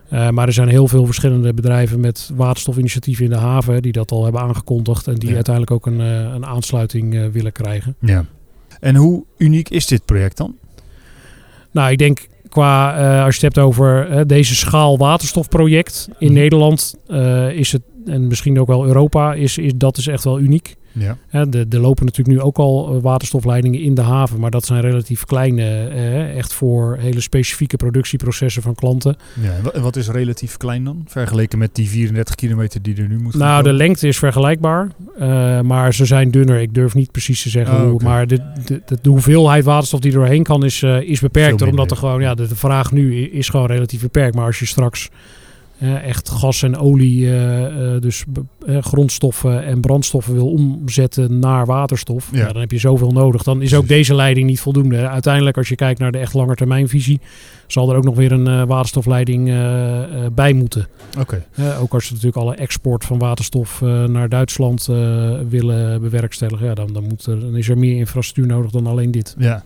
Eh, 0.10 0.30
maar 0.30 0.48
er 0.48 0.54
zijn 0.54 0.68
heel 0.68 0.88
veel 0.88 1.06
verschillende 1.06 1.54
bedrijven 1.54 2.00
met 2.00 2.32
waterstofinitiatieven 2.36 3.26
in 3.26 3.32
de 3.32 3.38
haven 3.38 3.82
die 3.82 3.92
dat 3.92 4.12
al 4.12 4.24
hebben 4.24 4.42
aangekondigd. 4.42 5.08
En 5.08 5.16
die 5.16 5.30
Ja. 5.30 5.36
uiteindelijk 5.36 5.74
ook 5.76 5.86
een, 5.86 6.02
eh, 6.02 6.34
een 6.34 6.46
aansluiting 6.46 7.16
eh, 7.16 7.26
willen 7.32 7.52
krijgen. 7.52 7.96
Ja. 8.02 8.26
En 8.80 8.96
hoe 8.96 9.24
uniek 9.38 9.70
is 9.70 9.88
dit 9.88 10.06
project 10.06 10.38
dan? 10.38 10.56
Nou, 11.72 11.92
ik 11.92 11.98
denk 11.98 12.28
qua, 12.50 12.98
eh, 12.98 13.24
als 13.24 13.36
je 13.36 13.46
het 13.46 13.56
hebt 13.56 13.68
over 13.68 14.10
eh, 14.10 14.22
deze 14.26 14.56
schaal 14.56 14.98
waterstofproject 14.98 16.10
in 16.20 16.28
Mhm. 16.28 16.36
Nederland, 16.36 16.96
eh, 17.08 17.52
is 17.52 17.72
het, 17.72 17.82
en 18.06 18.28
misschien 18.28 18.60
ook 18.60 18.68
wel 18.68 18.86
Europa, 18.86 19.34
is, 19.34 19.58
is, 19.58 19.72
dat 19.76 19.98
is 19.98 20.08
echt 20.08 20.24
wel 20.24 20.40
uniek. 20.40 20.76
Ja. 20.91 21.17
Er 21.32 21.80
lopen 21.80 22.06
natuurlijk 22.06 22.38
nu 22.38 22.43
ook 22.43 22.58
al 22.58 22.95
eh, 22.95 23.02
waterstofleidingen 23.02 23.80
in 23.82 23.93
de 23.93 24.02
haven, 24.02 24.39
maar 24.39 24.52
dat 24.52 24.65
zijn 24.65 24.82
relatief 24.82 25.23
kleine, 25.25 25.88
eh, 25.88 26.38
echt 26.38 26.54
voor 26.54 26.97
hele 26.99 27.19
specifieke 27.21 27.78
productieprocessen 27.78 28.62
van 28.62 28.75
klanten. 28.75 29.15
ja. 29.41 29.52
en 29.52 29.63
wa- 29.63 29.69
En 29.71 29.82
wat 29.82 29.95
is 29.95 30.08
relatief 30.10 30.58
klein 30.58 30.84
dan? 30.84 31.04
Vergeleken 31.08 31.58
met 31.60 31.75
die 31.75 31.89
34 31.89 32.36
kilometer 32.36 32.82
die 32.82 32.95
er 32.95 33.08
nu 33.08 33.17
moet 33.19 33.34
Nou, 33.36 33.63
de 33.63 33.73
lengte 33.73 34.08
is 34.08 34.17
vergelijkbaar, 34.17 34.88
eh, 35.17 35.62
maar 35.62 35.93
ze 35.93 36.06
zijn 36.06 36.32
dunner. 36.32 36.60
Ik 36.62 36.73
durf 36.73 36.93
niet 36.95 37.12
precies 37.12 37.41
te 37.41 37.49
zeggen 37.49 37.75
Oh, 37.75 37.89
hoe, 37.89 38.04
maar 38.04 38.28
de, 38.28 38.41
de, 38.65 39.10
hoeveelheid 39.10 39.63
waterstof 39.63 39.99
die 39.99 40.12
er 40.12 40.17
doorheen 40.17 40.43
kan 40.43 40.63
is, 40.65 40.84
eh, 40.84 41.02
is 41.02 41.19
beperkter, 41.19 41.67
omdat 41.67 41.91
er 41.91 41.97
gewoon, 41.97 42.21
ja, 42.21 42.34
de, 42.36 42.47
de 42.47 42.56
vraag 42.56 42.91
nu 42.91 43.23
is 43.30 43.49
gewoon 43.49 43.65
relatief 43.67 44.02
beperkt. 44.02 44.36
Maar 44.36 44.45
als 44.45 44.60
je 44.60 44.65
straks 44.65 45.10
echt 45.80 46.30
gas 46.30 46.63
en 46.63 46.78
olie, 46.78 47.26
eh, 47.26 47.96
eh, 47.96 48.02
dus 48.02 48.24
eh, 48.65 48.78
grondstoffen 48.82 49.63
en 49.63 49.82
brandstoffen 49.82 50.34
wil 50.34 50.52
omzetten 50.52 51.39
naar 51.39 51.65
waterstof, 51.65 52.30
Ja. 52.32 52.52
dan 52.52 52.62
heb 52.62 52.72
je 52.72 52.78
zoveel 52.78 53.12
nodig. 53.12 53.44
Dan 53.44 53.62
is 53.62 53.74
ook 53.74 53.88
deze 53.88 54.15
leiding 54.15 54.48
niet 54.48 54.60
voldoende. 54.60 55.08
Uiteindelijk, 55.08 55.58
als 55.58 55.70
je 55.70 55.76
kijkt 55.76 56.00
naar 56.00 56.12
de 56.12 56.18
echt 56.18 56.34
langetermijnvisie, 56.34 57.20
zal 57.68 57.89
er 57.89 57.98
ook 57.98 58.04
nog 58.04 58.15
weer 58.15 58.32
een 58.32 58.65
waterstofleiding 58.68 59.46
bij 60.34 60.54
moeten. 60.54 60.88
Oké. 61.20 61.46
Ook 61.82 61.94
als 61.94 62.06
ze 62.06 62.13
natuurlijk 62.13 62.42
alle 62.42 62.56
export 62.56 63.06
van 63.06 63.18
waterstof 63.18 63.82
naar 64.08 64.30
Duitsland 64.30 64.86
willen 65.50 66.02
bewerkstelligen, 66.02 66.65
ja, 66.65 66.74
dan, 66.74 66.94
dan, 66.94 67.04
moet 67.04 67.26
er, 67.26 67.39
dan 67.39 67.56
is 67.56 67.70
er 67.70 67.78
meer 67.78 67.96
infrastructuur 67.96 68.48
nodig 68.56 68.72
dan 68.72 68.88
alleen 68.88 69.12
dit. 69.12 69.36
Ja. 69.38 69.63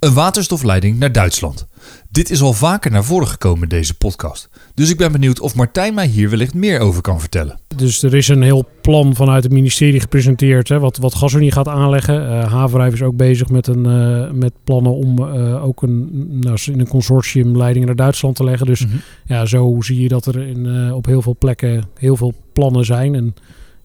Een 0.00 0.14
waterstofleiding 0.14 0.98
naar 0.98 1.12
Duitsland. 1.12 1.66
Dit 2.10 2.30
is 2.30 2.42
al 2.42 2.52
vaker 2.52 2.90
naar 2.90 3.04
voren 3.04 3.26
gekomen 3.26 3.62
in 3.62 3.68
deze 3.68 3.96
podcast. 3.96 4.48
Dus 4.74 4.90
ik 4.90 4.96
ben 4.96 5.12
benieuwd 5.12 5.40
of 5.40 5.54
Martijn 5.54 5.94
mij 5.94 6.06
hier 6.06 6.30
wellicht 6.30 6.54
meer 6.54 6.80
over 6.80 7.02
kan 7.02 7.20
vertellen. 7.20 7.58
Dus 7.76 8.02
er 8.02 8.14
is 8.14 8.28
een 8.28 8.42
heel 8.42 8.68
plan 8.80 9.14
vanuit 9.14 9.42
het 9.42 9.52
ministerie 9.52 10.00
gepresenteerd 10.00 10.68
hè, 10.68 10.78
wat, 10.78 10.96
wat 10.96 11.14
GasUnie 11.14 11.52
gaat 11.52 11.68
aanleggen. 11.68 12.48
Havenrijf 12.48 12.92
is 12.92 13.02
ook 13.02 13.16
bezig 13.16 13.48
met, 13.48 13.66
een, 13.66 13.86
eh, 13.86 14.30
met 14.30 14.52
plannen 14.64 14.92
om 14.92 15.18
eh, 15.18 15.64
ook 15.64 15.82
een, 15.82 16.08
nou, 16.40 16.58
in 16.64 16.80
een 16.80 16.88
consortium 16.88 17.56
leidingen 17.56 17.86
naar 17.86 17.96
Duitsland 17.96 18.36
te 18.36 18.44
leggen. 18.44 18.66
Dus 18.66 18.86
ja, 19.24 19.46
zo 19.46 19.76
zie 19.80 20.00
je 20.00 20.08
dat 20.08 20.26
er 20.26 20.38
in, 20.38 20.92
op 20.92 21.06
heel 21.06 21.22
veel 21.22 21.36
plekken 21.38 21.84
heel 21.98 22.16
veel 22.16 22.34
plannen 22.52 22.84
zijn. 22.84 23.14
En 23.14 23.34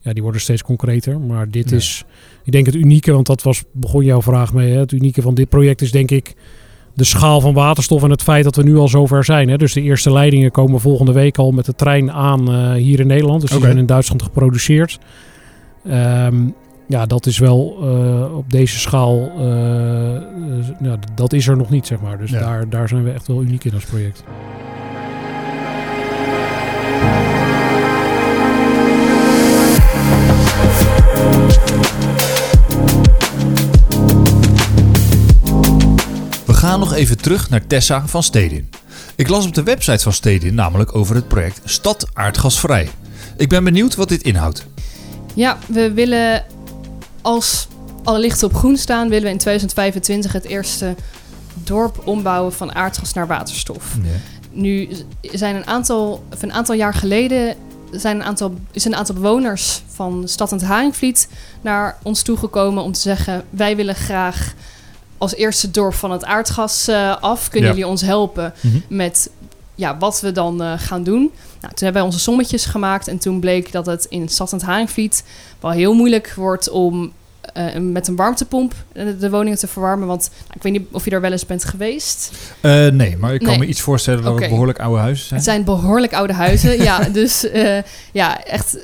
ja, 0.06 0.12
die 0.12 0.22
worden 0.22 0.40
steeds 0.40 0.62
concreter. 0.62 1.20
Maar 1.20 1.50
dit 1.50 1.70
Ja. 1.70 1.76
is, 1.76 2.04
ik 2.44 2.52
denk 2.52 2.66
het 2.66 2.74
unieke, 2.74 3.12
want 3.12 3.26
dat 3.26 3.42
was, 3.42 3.62
begon 3.72 4.04
jouw 4.04 4.22
vraag 4.22 4.52
mee. 4.52 4.72
Hè? 4.72 4.78
Het 4.78 4.92
unieke 4.92 5.22
van 5.22 5.34
dit 5.34 5.48
project 5.48 5.80
is 5.82 5.90
denk 5.90 6.10
ik 6.10 6.34
de 6.94 7.04
schaal 7.04 7.40
van 7.40 7.54
waterstof 7.54 8.02
en 8.02 8.10
het 8.10 8.22
feit 8.22 8.44
dat 8.44 8.56
we 8.56 8.62
nu 8.62 8.76
al 8.76 8.88
zover 8.88 9.24
zijn. 9.24 9.48
Hè. 9.48 9.56
Dus 9.56 9.72
de 9.72 9.80
eerste 9.82 10.12
leidingen 10.12 10.50
komen 10.50 10.80
volgende 10.80 11.12
week 11.12 11.38
al 11.38 11.50
met 11.50 11.64
de 11.64 11.74
trein 11.74 12.12
aan 12.12 12.50
uh, 12.54 12.72
hier 12.72 13.00
in 13.00 13.06
Nederland. 13.06 13.40
Dus 13.40 13.50
die 13.50 13.60
zijn 13.60 13.78
in 13.78 13.86
Duitsland 13.86 14.22
geproduceerd. 14.22 14.98
Ehm, 15.88 16.36
ja, 16.88 17.06
dat 17.06 17.26
is 17.26 17.38
wel 17.38 17.76
eh, 17.82 18.36
op 18.36 18.50
deze 18.50 18.78
schaal, 18.78 19.30
eh, 19.38 20.16
eh, 20.16 20.22
nou, 20.78 20.98
dat 21.14 21.32
is 21.32 21.48
er 21.48 21.56
nog 21.56 21.70
niet, 21.70 21.86
zeg 21.86 22.00
maar. 22.00 22.18
Dus 22.18 22.30
Ja. 22.30 22.38
daar, 22.40 22.68
daar 22.68 22.88
zijn 22.88 23.04
we 23.04 23.10
echt 23.10 23.26
wel 23.26 23.42
uniek 23.42 23.64
in 23.64 23.74
als 23.74 23.84
project. 23.84 24.24
Gaan 36.76 36.88
nog 36.88 36.96
even 36.96 37.16
terug 37.16 37.50
naar 37.50 37.66
Tessa 37.66 38.06
van 38.06 38.22
Stedin. 38.22 38.70
Ik 39.14 39.28
las 39.28 39.46
op 39.46 39.54
de 39.54 39.62
website 39.62 40.02
van 40.02 40.12
Stedin 40.12 40.54
namelijk 40.54 40.94
over 40.94 41.14
het 41.14 41.28
project 41.28 41.60
Stad 41.64 42.08
Aardgasvrij. 42.12 42.88
Ik 43.36 43.48
ben 43.48 43.64
benieuwd 43.64 43.94
wat 43.94 44.08
dit 44.08 44.22
inhoudt. 44.22 44.66
Ja, 45.34 45.58
we 45.66 45.92
willen 45.92 46.44
als 47.22 47.68
alle 48.04 48.18
lichten 48.18 48.48
op 48.48 48.54
groen 48.54 48.76
staan, 48.76 49.08
willen 49.08 49.24
we 49.24 49.30
in 49.30 49.38
2025 49.38 50.32
het 50.32 50.44
eerste 50.44 50.94
dorp 51.54 52.02
ombouwen 52.04 52.52
van 52.52 52.74
aardgas 52.74 53.12
naar 53.12 53.26
waterstof. 53.26 53.96
Nu 54.50 54.88
zijn 55.20 55.56
een 55.56 55.66
aantal, 55.66 56.24
of 56.32 56.42
een 56.42 56.52
aantal 56.52 56.74
jaar 56.74 56.94
geleden 56.94 57.56
zijn 57.90 58.16
een 58.16 58.24
aantal, 58.24 58.54
is 58.70 58.84
een 58.84 58.96
aantal 58.96 59.14
bewoners 59.14 59.82
van 59.86 60.22
Stad 60.24 60.52
en 60.52 60.62
Haringvliet 60.62 61.28
naar 61.60 61.98
ons 62.02 62.22
toegekomen 62.22 62.82
om 62.82 62.92
te 62.92 63.00
zeggen: 63.00 63.44
wij 63.50 63.76
willen 63.76 63.94
graag 63.94 64.54
als 65.18 65.34
eerste 65.34 65.70
dorp 65.70 65.94
van 65.94 66.10
het 66.10 66.24
aardgas 66.24 66.88
eh, 66.88 67.16
af. 67.20 67.48
Kunnen 67.48 67.68
Ja. 67.68 67.74
jullie 67.74 67.90
ons 67.90 68.02
helpen 68.02 68.54
Mhm. 68.60 68.76
met 68.88 69.30
ja, 69.74 69.98
wat 69.98 70.20
we 70.20 70.32
dan 70.32 70.62
eh, 70.62 70.72
gaan 70.76 71.02
doen? 71.04 71.20
Nou, 71.60 71.74
toen 71.74 71.84
hebben 71.84 71.92
wij 71.92 72.02
onze 72.02 72.18
sommetjes 72.18 72.64
gemaakt 72.64 73.08
en 73.08 73.18
toen 73.18 73.40
bleek 73.40 73.72
dat 73.72 73.86
het 73.86 74.04
in 74.08 74.28
Stad 74.28 74.52
en 74.52 74.60
Haringvliet 74.62 75.24
wel 75.60 75.70
heel 75.70 75.94
moeilijk 75.94 76.32
wordt 76.36 76.68
om 76.70 77.12
eh, 77.52 77.76
met 77.80 78.08
een 78.08 78.16
warmtepomp 78.16 78.74
de 79.18 79.30
woningen 79.30 79.58
te 79.58 79.66
verwarmen. 79.66 80.06
Want 80.08 80.30
nou, 80.38 80.52
ik 80.54 80.62
weet 80.62 80.72
niet 80.72 80.82
of 80.90 81.04
je 81.04 81.10
daar 81.10 81.20
wel 81.20 81.32
eens 81.32 81.46
bent 81.46 81.64
geweest. 81.64 82.30
Nee, 82.62 83.16
maar 83.16 83.34
ik 83.34 83.38
kan 83.40 83.48
Nee. 83.48 83.58
me 83.58 83.66
iets 83.66 83.80
voorstellen 83.80 84.22
dat 84.22 84.38
het 84.40 84.48
behoorlijk 84.48 84.80
oude 84.80 85.00
huizen 85.00 85.26
zijn. 85.26 85.40
Het 85.40 85.48
zijn 85.48 85.64
behoorlijk 85.64 86.12
oude 86.14 86.32
huizen. 86.32 86.82
ja, 86.82 86.98
dus 87.20 87.46
ja, 88.12 88.44
echt 88.44 88.76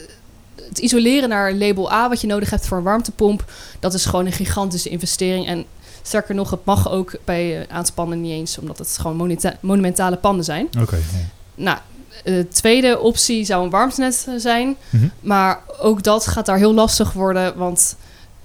het 0.68 0.78
isoleren 0.78 1.28
naar 1.28 1.52
label 1.54 1.92
A 1.92 2.08
wat 2.08 2.20
je 2.20 2.26
nodig 2.26 2.50
hebt 2.50 2.66
voor 2.66 2.76
een 2.76 2.82
warmtepomp, 2.82 3.44
dat 3.80 3.94
is 3.94 4.04
gewoon 4.04 4.26
een 4.26 4.32
gigantische 4.32 4.88
investering. 4.88 5.46
En 5.46 5.64
sterker 6.02 6.34
nog, 6.34 6.50
het 6.50 6.64
mag 6.64 6.90
ook 6.90 7.14
bij 7.24 7.60
eh, 7.60 7.76
aanspannen 7.76 8.20
niet 8.20 8.32
eens, 8.32 8.58
omdat 8.58 8.78
het 8.78 8.98
gewoon 9.00 9.36
monumentale 9.60 10.16
panden 10.16 10.44
zijn. 10.44 10.68
Oké. 10.80 10.96
ja. 10.96 11.02
Nou, 11.54 11.78
de 12.24 12.48
tweede 12.48 12.98
optie 12.98 13.44
zou 13.44 13.64
een 13.64 13.70
warmtenet 13.70 14.26
eh, 14.28 14.34
zijn. 14.36 14.76
Mhm. 14.90 15.08
Maar 15.20 15.60
ook 15.80 16.02
dat 16.02 16.26
gaat 16.26 16.46
daar 16.46 16.56
heel 16.58 16.74
lastig 16.74 17.12
worden, 17.12 17.56
want 17.56 17.96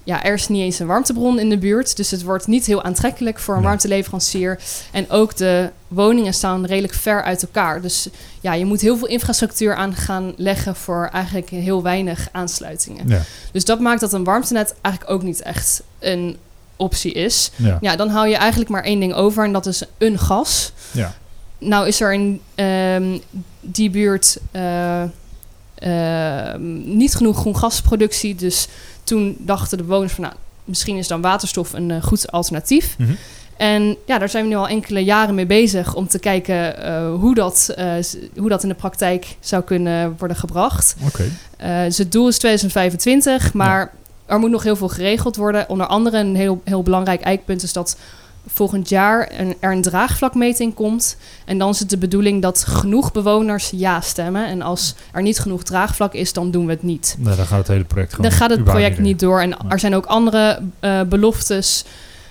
ja, 0.03 0.23
er 0.23 0.33
is 0.33 0.47
niet 0.47 0.61
eens 0.61 0.79
een 0.79 0.87
warmtebron 0.87 1.39
in 1.39 1.49
de 1.49 1.57
buurt. 1.57 1.95
Dus 1.97 2.11
het 2.11 2.23
wordt 2.23 2.47
niet 2.47 2.65
heel 2.65 2.83
aantrekkelijk 2.83 3.39
voor 3.39 3.53
een 3.53 3.59
Nee. 3.59 3.69
warmteleverancier. 3.69 4.59
En 4.91 5.09
ook 5.09 5.35
de 5.37 5.69
woningen 5.87 6.33
staan 6.33 6.65
redelijk 6.65 6.93
ver 6.93 7.23
uit 7.23 7.41
elkaar. 7.41 7.81
Dus 7.81 8.09
ja, 8.41 8.53
je 8.53 8.65
moet 8.65 8.81
heel 8.81 8.97
veel 8.97 9.07
infrastructuur 9.07 9.75
aan 9.75 9.95
gaan 9.95 10.33
leggen 10.37 10.75
voor 10.75 11.09
eigenlijk 11.13 11.49
heel 11.49 11.83
weinig 11.83 12.27
aansluitingen. 12.31 13.07
Ja. 13.07 13.21
Dus 13.51 13.65
dat 13.65 13.79
maakt 13.79 13.99
dat 13.99 14.13
een 14.13 14.23
warmtenet 14.23 14.75
eigenlijk 14.81 15.15
ook 15.15 15.23
niet 15.23 15.41
echt 15.41 15.81
een 15.99 16.37
optie 16.77 17.11
is. 17.11 17.51
Ja. 17.55 17.77
Ja, 17.81 17.95
dan 17.95 18.09
hou 18.09 18.27
je 18.27 18.35
eigenlijk 18.35 18.69
maar 18.69 18.83
één 18.83 18.99
ding 18.99 19.13
over 19.13 19.45
en 19.45 19.53
dat 19.53 19.65
is 19.65 19.83
een 19.97 20.19
gas. 20.19 20.71
Ja. 20.91 21.15
Nou 21.57 21.87
is 21.87 22.01
er 22.01 22.13
in 22.13 22.41
ehm, 22.55 23.17
die 23.61 23.89
buurt 23.89 24.37
eh, 24.51 25.01
ehm, 25.75 26.97
niet 26.97 27.15
genoeg 27.15 27.37
groen 27.37 27.57
gasproductie. 27.57 28.35
Dus 28.35 28.67
toen 29.03 29.35
dachten 29.39 29.77
de 29.77 29.83
bewoners 29.83 30.13
van 30.13 30.23
nou, 30.23 30.35
misschien 30.63 30.97
is 30.97 31.07
dan 31.07 31.21
waterstof 31.21 31.73
een 31.73 31.91
eh, 31.91 32.03
goed 32.03 32.31
alternatief. 32.31 32.95
Mhm. 32.97 33.13
En 33.57 33.97
ja, 34.05 34.17
daar 34.17 34.29
zijn 34.29 34.43
we 34.43 34.49
nu 34.49 34.55
al 34.55 34.67
enkele 34.67 35.03
jaren 35.03 35.35
mee 35.35 35.45
bezig 35.45 35.95
om 35.95 36.07
te 36.07 36.19
kijken 36.19 36.83
eh, 36.83 37.13
hoe, 37.13 37.35
dat, 37.35 37.75
hoe 38.35 38.49
dat 38.49 38.63
in 38.63 38.69
de 38.69 38.75
praktijk 38.75 39.35
zou 39.39 39.63
kunnen 39.63 40.15
worden 40.17 40.37
gebracht. 40.37 40.95
Oké. 41.05 41.23
Eh, 41.57 41.83
dus 41.83 41.97
het 41.97 42.11
doel 42.11 42.27
is 42.27 42.37
2025, 42.37 43.53
maar 43.53 43.93
er 44.27 44.39
moet 44.39 44.49
nog 44.51 44.63
heel 44.63 44.75
veel 44.75 44.87
geregeld 44.89 45.35
worden. 45.35 45.69
Onder 45.69 45.87
andere 45.87 46.17
een 46.17 46.35
heel, 46.35 46.61
heel 46.63 46.83
belangrijk 46.83 47.21
eikpunt 47.21 47.63
is 47.63 47.73
dat 47.73 47.97
volgend 48.53 48.89
jaar 48.89 49.31
een, 49.39 49.55
er 49.59 49.71
een 49.71 49.81
draagvlakmeting 49.81 50.73
komt. 50.73 51.17
En 51.45 51.57
dan 51.57 51.69
is 51.69 51.79
het 51.79 51.89
de 51.89 51.97
bedoeling 51.97 52.41
dat 52.41 52.63
genoeg 52.67 53.11
bewoners 53.11 53.69
ja 53.75 54.01
stemmen. 54.01 54.45
En 54.47 54.61
als 54.61 54.95
er 55.11 55.21
niet 55.21 55.39
genoeg 55.39 55.63
draagvlak 55.63 56.13
is, 56.13 56.33
dan 56.33 56.51
doen 56.51 56.65
we 56.65 56.71
het 56.71 56.83
niet. 56.83 57.15
Nou, 57.19 57.35
dan 57.35 57.45
gaat 57.45 57.57
het 57.57 57.67
hele 57.67 57.83
project 57.83 58.13
gewoon 58.13 58.29
Dan 58.29 58.39
gaat 58.39 58.49
het 58.49 58.63
project 58.63 58.99
niet 58.99 59.19
door. 59.19 59.41
En 59.41 59.49
Nee. 59.49 59.57
er 59.69 59.79
zijn 59.79 59.95
ook 59.95 60.05
andere 60.05 60.59
eh, 60.79 61.01
beloftes. 61.01 61.83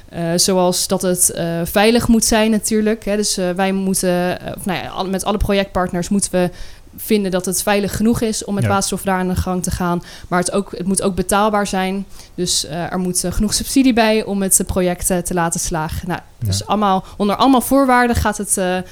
eh, 0.08 0.24
zoals 0.36 0.86
dat 0.86 1.02
het 1.02 1.30
eh, 1.30 1.60
veilig 1.64 2.08
moet 2.08 2.24
zijn 2.24 2.50
natuurlijk. 2.50 3.04
Hè. 3.04 3.16
Dus 3.16 3.36
wij 3.56 3.72
moeten, 3.72 4.38
of 4.56 4.64
nou 4.64 4.78
ja, 4.82 4.88
al- 4.88 5.06
met 5.08 5.24
alle 5.24 5.36
projectpartners 5.36 6.08
moeten 6.08 6.30
we 6.32 6.50
vinden 6.96 7.30
dat 7.30 7.44
het 7.46 7.62
veilig 7.62 7.96
genoeg 7.96 8.20
is 8.20 8.44
om 8.44 8.54
met 8.54 8.62
Ja. 8.62 8.68
waterstof 8.68 9.02
daar 9.02 9.18
aan 9.18 9.28
de 9.28 9.36
gang 9.36 9.62
te 9.62 9.70
gaan. 9.70 10.02
Maar 10.28 10.38
het, 10.38 10.52
ook, 10.52 10.70
het 10.76 10.86
moet 10.86 11.02
ook 11.02 11.14
betaalbaar 11.14 11.66
zijn. 11.66 12.06
Dus 12.34 12.64
eh, 12.66 12.92
er 12.92 12.98
moet 12.98 13.24
eh, 13.24 13.32
genoeg 13.32 13.54
subsidie 13.54 13.92
bij 13.92 14.24
om 14.24 14.42
het 14.42 14.60
eh, 14.60 14.66
project 14.66 15.06
te 15.06 15.34
laten 15.34 15.60
slagen. 15.60 16.08
Nou, 16.08 16.20
dus 16.38 16.58
Ja. 16.58 16.64
allemaal, 16.66 17.04
onder 17.16 17.36
allemaal 17.36 17.60
voorwaarden 17.60 18.16
gaat 18.16 18.38
het, 18.38 18.56
eh, 18.56 18.76
eh, 18.76 18.84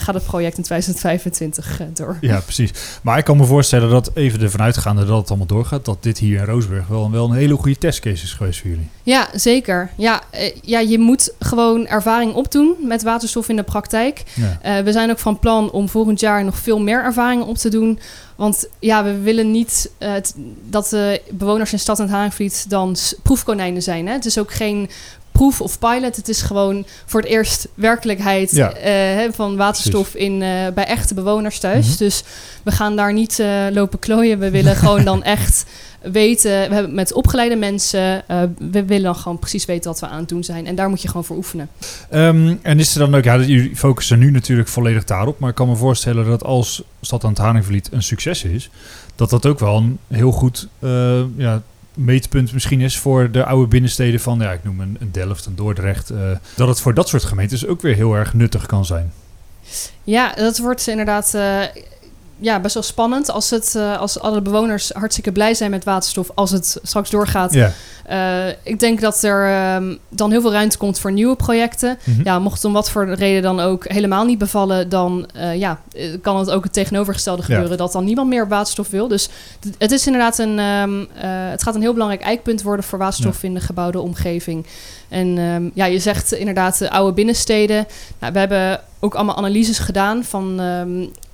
gaat 0.00 0.14
het 0.14 0.24
project 0.24 0.56
in 0.56 0.62
2025 0.62 1.80
eh, 1.80 1.86
door. 1.94 2.18
Ja, 2.20 2.40
precies. 2.40 2.70
Maar 3.02 3.18
ik 3.18 3.24
kan 3.24 3.36
me 3.36 3.44
voorstellen 3.44 3.90
dat 3.90 4.10
even 4.14 4.40
ervan 4.40 4.60
uitgaande 4.62 5.04
dat 5.06 5.18
het 5.18 5.28
allemaal 5.28 5.46
doorgaat, 5.46 5.84
dat 5.84 6.02
dit 6.02 6.18
hier 6.18 6.38
in 6.38 6.44
Roosburg 6.44 6.86
wel, 6.86 7.10
wel 7.10 7.24
een 7.24 7.36
hele 7.36 7.56
goede 7.56 7.78
testcase 7.78 8.24
is 8.24 8.32
geweest 8.32 8.60
voor 8.60 8.70
jullie. 8.70 8.88
Ja, 9.02 9.28
zeker. 9.34 9.90
Ja, 9.96 10.22
ja, 10.62 10.78
je 10.78 10.98
moet 10.98 11.32
gewoon 11.38 11.86
ervaring 11.86 12.34
opdoen 12.34 12.74
met 12.82 13.02
waterstof 13.02 13.48
in 13.48 13.56
de 13.56 13.62
praktijk. 13.62 14.22
Ja. 14.34 14.82
We 14.82 14.92
zijn 14.92 15.10
ook 15.10 15.18
van 15.18 15.38
plan 15.38 15.70
om 15.70 15.88
volgend 15.88 16.20
jaar 16.20 16.44
nog 16.44 16.58
veel 16.58 16.80
meer 16.80 17.02
ervaringen 17.04 17.46
op 17.46 17.56
te 17.56 17.68
doen. 17.68 17.98
Want 18.36 18.66
ja, 18.78 19.04
we 19.04 19.18
willen 19.20 19.50
niet 19.50 19.90
dat 20.68 20.88
de 20.88 21.22
bewoners 21.30 21.72
in 21.72 21.78
Stad 21.78 22.00
en 22.00 22.08
Haringvliet 22.08 22.64
dan 22.68 22.96
proefkonijnen 23.22 23.82
zijn. 23.82 24.06
Hè? 24.06 24.12
Het 24.12 24.24
is 24.24 24.38
ook 24.38 24.52
geen 24.52 24.90
proef 25.38 25.60
of 25.60 25.78
pilot. 25.78 26.16
Het 26.16 26.28
is 26.28 26.42
gewoon 26.42 26.86
voor 27.06 27.20
het 27.20 27.28
eerst 27.28 27.68
werkelijkheid 27.74 28.50
Ja. 28.50 28.72
eh, 28.72 29.32
van 29.32 29.56
waterstof 29.56 30.14
in, 30.14 30.42
eh, 30.42 30.48
bij 30.74 30.84
echte 30.86 31.14
bewoners 31.14 31.58
thuis. 31.58 31.86
Mhm. 31.88 31.96
Dus 31.96 32.22
we 32.62 32.70
gaan 32.70 32.96
daar 32.96 33.12
niet 33.12 33.38
eh, 33.38 33.66
lopen 33.70 33.98
klooien. 33.98 34.38
We 34.38 34.50
willen 34.50 34.76
gewoon 34.76 35.04
dan 35.12 35.22
echt 35.22 35.64
weten. 36.02 36.50
We 36.68 36.74
hebben 36.74 36.94
met 36.94 37.12
opgeleide 37.12 37.56
mensen. 37.56 38.22
we 38.58 38.84
willen 38.84 39.02
dan 39.02 39.16
gewoon 39.16 39.38
precies 39.38 39.64
weten 39.64 39.90
wat 39.90 40.00
we 40.00 40.06
aan 40.06 40.18
het 40.20 40.28
doen 40.28 40.44
zijn. 40.44 40.66
En 40.66 40.74
daar 40.74 40.88
moet 40.88 41.02
je 41.02 41.08
gewoon 41.08 41.24
voor 41.24 41.36
oefenen. 41.36 41.68
Ehm, 42.10 42.54
en 42.62 42.78
is 42.78 42.94
er 42.94 42.98
dan 43.00 43.14
ook, 43.14 43.24
ja, 43.24 43.36
jullie 43.38 43.76
focussen 43.76 44.18
nu 44.18 44.30
natuurlijk 44.30 44.68
volledig 44.68 45.04
daarop, 45.04 45.38
maar 45.38 45.48
ik 45.50 45.54
kan 45.54 45.68
me 45.68 45.76
voorstellen 45.76 46.26
dat 46.26 46.44
als 46.44 46.82
Stad 47.00 47.24
aan 47.24 47.30
het 47.30 47.38
Haringvliet 47.38 47.88
een 47.92 48.02
succes 48.02 48.44
is, 48.44 48.70
dat 49.16 49.30
dat 49.30 49.46
ook 49.46 49.58
wel 49.58 49.76
een 49.76 49.98
heel 50.08 50.32
goed 50.32 50.68
eh, 50.78 51.20
ja, 51.36 51.62
meetpunt 51.94 52.52
misschien 52.52 52.80
is 52.80 52.98
voor 52.98 53.30
de 53.30 53.44
oude 53.44 53.68
binnensteden 53.68 54.20
van, 54.20 54.38
ja, 54.38 54.52
ik 54.52 54.64
noem 54.64 54.80
een, 54.80 54.98
Delft, 55.12 55.46
een 55.46 55.54
Dordrecht, 55.54 56.10
eh, 56.10 56.18
dat 56.56 56.68
het 56.68 56.80
voor 56.80 56.94
dat 56.94 57.08
soort 57.08 57.24
gemeentes 57.24 57.66
ook 57.66 57.82
weer 57.82 57.94
heel 57.94 58.14
erg 58.14 58.34
nuttig 58.34 58.66
kan 58.66 58.84
zijn. 58.84 59.12
Ja, 60.04 60.34
dat 60.34 60.58
wordt 60.58 60.86
inderdaad 60.86 61.34
eh, 61.34 61.60
ja, 62.38 62.60
best 62.60 62.74
wel 62.74 62.82
spannend. 62.82 63.30
Als, 63.30 63.50
het, 63.50 63.74
eh, 63.74 63.98
als 63.98 64.20
alle 64.20 64.42
bewoners 64.42 64.90
hartstikke 64.90 65.32
blij 65.32 65.54
zijn 65.54 65.70
met 65.70 65.84
waterstof. 65.84 66.30
Als 66.34 66.50
het 66.50 66.78
straks 66.82 67.10
doorgaat. 67.10 67.52
Ja. 67.52 67.72
Eh, 68.04 68.48
ik 68.62 68.80
denk 68.80 69.00
dat 69.00 69.22
er 69.22 69.48
ehm, 69.48 69.94
dan 70.08 70.30
heel 70.30 70.40
veel 70.40 70.52
ruimte 70.52 70.78
komt 70.78 70.98
voor 70.98 71.12
nieuwe 71.12 71.36
projecten. 71.36 71.98
Mhm. 72.04 72.20
Ja, 72.24 72.38
mocht 72.38 72.56
het 72.56 72.64
om 72.64 72.72
wat 72.72 72.90
voor 72.90 73.08
reden 73.14 73.42
dan 73.42 73.60
ook 73.60 73.88
helemaal 73.88 74.24
niet 74.24 74.38
bevallen, 74.38 74.88
dan 74.88 75.26
eh, 75.34 75.56
ja, 75.56 75.80
kan 76.22 76.38
het 76.38 76.50
ook 76.50 76.64
het 76.64 76.72
tegenovergestelde 76.72 77.42
Ja. 77.46 77.54
gebeuren, 77.54 77.78
dat 77.78 77.92
dan 77.92 78.04
niemand 78.04 78.28
meer 78.28 78.48
waterstof 78.48 78.88
wil. 78.90 79.08
Dus 79.08 79.28
het 79.78 79.90
is 79.92 80.06
inderdaad 80.06 80.38
een, 80.38 80.58
ehm, 80.58 81.00
eh, 81.00 81.50
het 81.50 81.62
gaat 81.62 81.74
een 81.74 81.80
heel 81.80 81.92
belangrijk 81.92 82.22
eikpunt 82.22 82.62
worden 82.62 82.84
voor 82.84 82.98
waterstof 82.98 83.42
in 83.42 83.54
de 83.54 83.60
gebouwde 83.60 84.00
omgeving. 84.00 84.66
En 85.08 85.38
ehm, 85.38 85.68
ja, 85.74 85.84
je 85.84 85.98
zegt 85.98 86.32
inderdaad 86.32 86.78
de 86.78 86.90
oude 86.90 87.12
binnensteden. 87.12 87.86
Nou, 88.18 88.32
we 88.32 88.38
hebben 88.38 88.80
ook 89.00 89.14
allemaal 89.14 89.36
analyses 89.36 89.78
gedaan 89.78 90.24
van, 90.24 90.60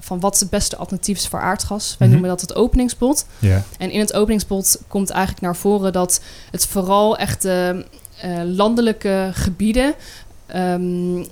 van 0.01 0.21
wat 0.21 0.39
het 0.41 0.51
beste 0.51 0.77
alternatief 0.77 1.17
is 1.19 1.29
voor 1.29 1.41
aardgas. 1.41 1.97
Wij 1.99 2.07
Mhm. 2.09 2.11
noemen 2.17 2.31
dat 2.37 2.41
het 2.41 2.55
openingsbod. 2.55 3.27
Ja. 3.39 3.63
En 3.79 3.91
in 3.91 4.01
het 4.01 4.13
openingsbod 4.13 4.81
komt 4.89 5.11
eigenlijk 5.11 5.43
naar 5.43 5.57
voren 5.57 5.93
dat 5.93 6.21
het 6.51 6.67
vooral 6.67 7.17
echt 7.19 7.43
de 7.43 7.85
eh, 8.21 8.41
landelijke 8.45 9.31
gebieden. 9.33 9.95
ehm, 10.47 11.25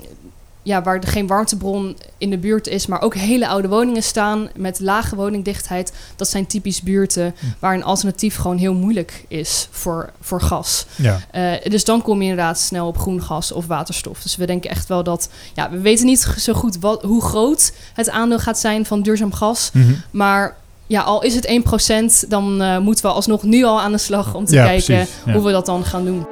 ja, 0.69 0.83
waar 0.83 0.97
er 0.99 1.09
geen 1.09 1.27
warmtebron 1.27 1.97
in 2.19 2.31
de 2.31 2.39
buurt 2.39 2.67
is, 2.67 2.87
maar 2.87 3.01
ook 3.03 3.15
hele 3.15 3.49
oude 3.49 3.69
woningen 3.69 4.03
staan 4.03 4.49
met 4.57 4.81
lage 4.81 5.17
woningdichtheid. 5.17 5.93
Dat 6.17 6.29
zijn 6.29 6.47
typisch 6.47 6.83
buurten 6.83 7.35
waar 7.59 7.75
een 7.75 7.85
alternatief 7.85 8.37
gewoon 8.37 8.57
heel 8.57 8.75
moeilijk 8.75 9.25
is 9.29 9.69
voor, 9.71 10.11
voor 10.21 10.41
gas. 10.41 10.87
Ja. 10.97 11.21
Uh, 11.35 11.71
dus 11.71 11.85
dan 11.85 12.03
kom 12.03 12.23
je 12.23 12.29
inderdaad 12.29 12.59
snel 12.59 12.87
op 12.87 12.99
groen 12.99 13.23
gas 13.23 13.53
of 13.53 13.67
waterstof. 13.67 14.23
Dus 14.23 14.37
we 14.37 14.47
denken 14.47 14.71
echt 14.71 14.89
wel 14.89 15.03
dat, 15.03 15.29
ja, 15.55 15.71
we 15.71 15.79
weten 15.81 16.07
niet 16.07 16.21
zo 16.39 16.53
goed 16.53 16.79
wat, 16.81 17.03
hoe 17.03 17.23
groot 17.23 17.73
het 17.95 18.11
aandeel 18.11 18.39
gaat 18.39 18.59
zijn 18.59 18.87
van 18.87 19.03
duurzaam 19.03 19.33
gas, 19.33 19.71
Mhm. 19.73 19.93
maar 20.11 20.57
ja, 20.87 21.01
al 21.03 21.23
is 21.23 21.35
het 21.35 21.47
1%, 21.47 22.25
dan 22.29 22.63
uh, 22.63 22.79
moeten 22.79 23.05
we 23.05 23.11
alsnog 23.13 23.43
nu 23.43 23.65
al 23.65 23.81
aan 23.81 23.93
de 23.93 23.99
slag 23.99 24.35
om 24.35 24.45
te 24.45 24.55
Ja, 24.55 24.65
kijken 24.65 24.95
precies, 24.95 25.15
ja. 25.27 25.33
hoe 25.33 25.43
we 25.45 25.53
dat 25.53 25.67
dan 25.67 25.85
gaan 25.85 26.05
doen. 26.05 26.27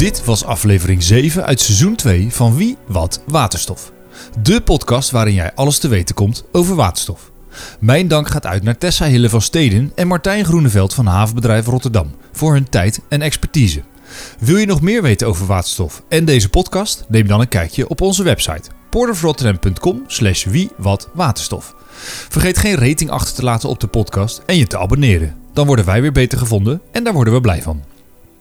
Dit 0.00 0.24
was 0.24 0.44
aflevering 0.44 1.02
7 1.02 1.46
uit 1.46 1.60
seizoen 1.60 1.96
2 1.96 2.28
van 2.30 2.56
Wie, 2.56 2.76
Wat, 2.86 3.22
Waterstof. 3.26 3.92
De 4.42 4.60
podcast 4.60 5.10
waarin 5.10 5.34
jij 5.34 5.54
alles 5.54 5.78
te 5.78 5.88
weten 5.88 6.14
komt 6.14 6.44
over 6.52 6.74
waterstof. 6.74 7.30
Mijn 7.80 8.08
dank 8.08 8.28
gaat 8.28 8.46
uit 8.46 8.62
naar 8.62 8.78
Tessa 8.78 9.06
Hille 9.06 9.28
van 9.28 9.42
Steden 9.42 9.92
en 9.94 10.06
Martijn 10.06 10.44
Groeneveld 10.44 10.94
van 10.94 11.06
Havenbedrijf 11.06 11.66
Rotterdam 11.66 12.10
voor 12.32 12.52
hun 12.52 12.68
tijd 12.68 13.00
en 13.08 13.22
expertise. 13.22 13.82
Wil 14.38 14.56
je 14.56 14.66
nog 14.66 14.80
meer 14.80 15.02
weten 15.02 15.26
over 15.26 15.46
waterstof 15.46 16.02
en 16.08 16.24
deze 16.24 16.48
podcast? 16.48 17.04
Neem 17.08 17.26
dan 17.26 17.40
een 17.40 17.48
kijkje 17.48 17.88
op 17.88 18.00
onze 18.00 18.22
website 18.22 18.70
porterofrotterdam.com 18.90 20.04
slash 20.06 20.44
wie 20.44 20.70
wat 20.76 21.08
waterstof. 21.14 21.74
Vergeet 22.28 22.58
geen 22.58 22.76
rating 22.76 23.10
achter 23.10 23.34
te 23.34 23.42
laten 23.42 23.68
op 23.68 23.80
de 23.80 23.86
podcast 23.86 24.42
en 24.46 24.56
je 24.56 24.66
te 24.66 24.78
abonneren. 24.78 25.34
Dan 25.52 25.66
worden 25.66 25.84
wij 25.84 26.00
weer 26.00 26.12
beter 26.12 26.38
gevonden 26.38 26.80
en 26.92 27.04
daar 27.04 27.14
worden 27.14 27.34
we 27.34 27.40
blij 27.40 27.62
van. 27.62 27.82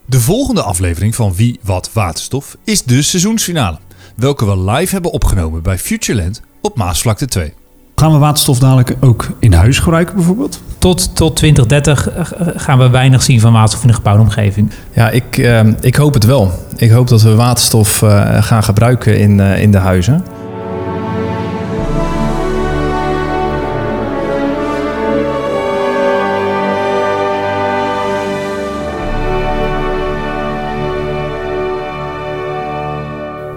De 0.10 0.19
volgende 0.19 0.62
aflevering 0.62 1.15
van 1.15 1.34
Wie 1.36 1.60
Wat 1.63 1.89
Waterstof 1.93 2.58
is 2.63 2.84
de 2.84 3.02
seizoensfinale, 3.02 3.78
welke 4.15 4.45
we 4.45 4.72
live 4.72 4.93
hebben 4.93 5.12
opgenomen 5.12 5.62
bij 5.62 5.78
Futureland 5.78 6.41
op 6.62 6.78
Maasvlakte 6.78 7.26
2. 7.26 7.54
Gaan 7.95 8.12
we 8.12 8.17
waterstof 8.17 8.60
dadelijk 8.60 8.95
ook 9.00 9.28
in 9.39 9.54
huis 9.54 9.80
gebruiken 9.80 10.15
bijvoorbeeld? 10.15 10.62
Tot, 10.78 11.15
tot 11.15 11.36
2030 11.36 12.10
eh, 12.10 12.26
gaan 12.56 12.78
we 12.78 12.89
weinig 12.89 13.22
zien 13.22 13.39
van 13.39 13.54
waterstof 13.54 13.82
in 13.82 13.88
de 13.88 13.93
gebouwde 13.93 14.22
omgeving. 14.24 14.72
Ja, 14.93 15.10
ik, 15.10 15.38
eh, 15.38 15.67
ik 15.82 15.95
hoop 15.95 16.13
het 16.13 16.26
wel. 16.26 16.52
Ik 16.76 16.91
hoop 16.91 17.08
dat 17.08 17.22
we 17.22 17.36
waterstof 17.36 18.02
eh, 18.02 18.43
gaan 18.43 18.63
gebruiken 18.63 19.19
in, 19.19 19.39
eh, 19.39 19.62
in 19.62 19.72
de 19.72 19.78
huizen. 19.78 20.24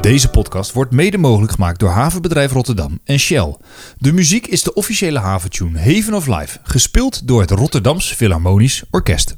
Deze 0.02 0.28
podcast 0.28 0.72
wordt 0.72 0.90
mede 0.90 1.18
mogelijk 1.18 1.52
gemaakt 1.52 1.80
door 1.80 1.88
Havenbedrijf 1.88 2.52
Rotterdam 2.52 2.98
en 3.04 3.18
Shell. 3.18 3.56
De 3.98 4.12
muziek 4.12 4.46
is 4.46 4.62
de 4.62 4.74
officiële 4.74 5.18
haventune 5.18 5.78
Haven 5.78 6.14
of 6.14 6.26
Life, 6.26 6.58
gespeeld 6.62 7.26
door 7.28 7.40
het 7.40 7.50
Rotterdams 7.50 8.12
Philharmonisch 8.14 8.82
Orkest. 8.90 9.36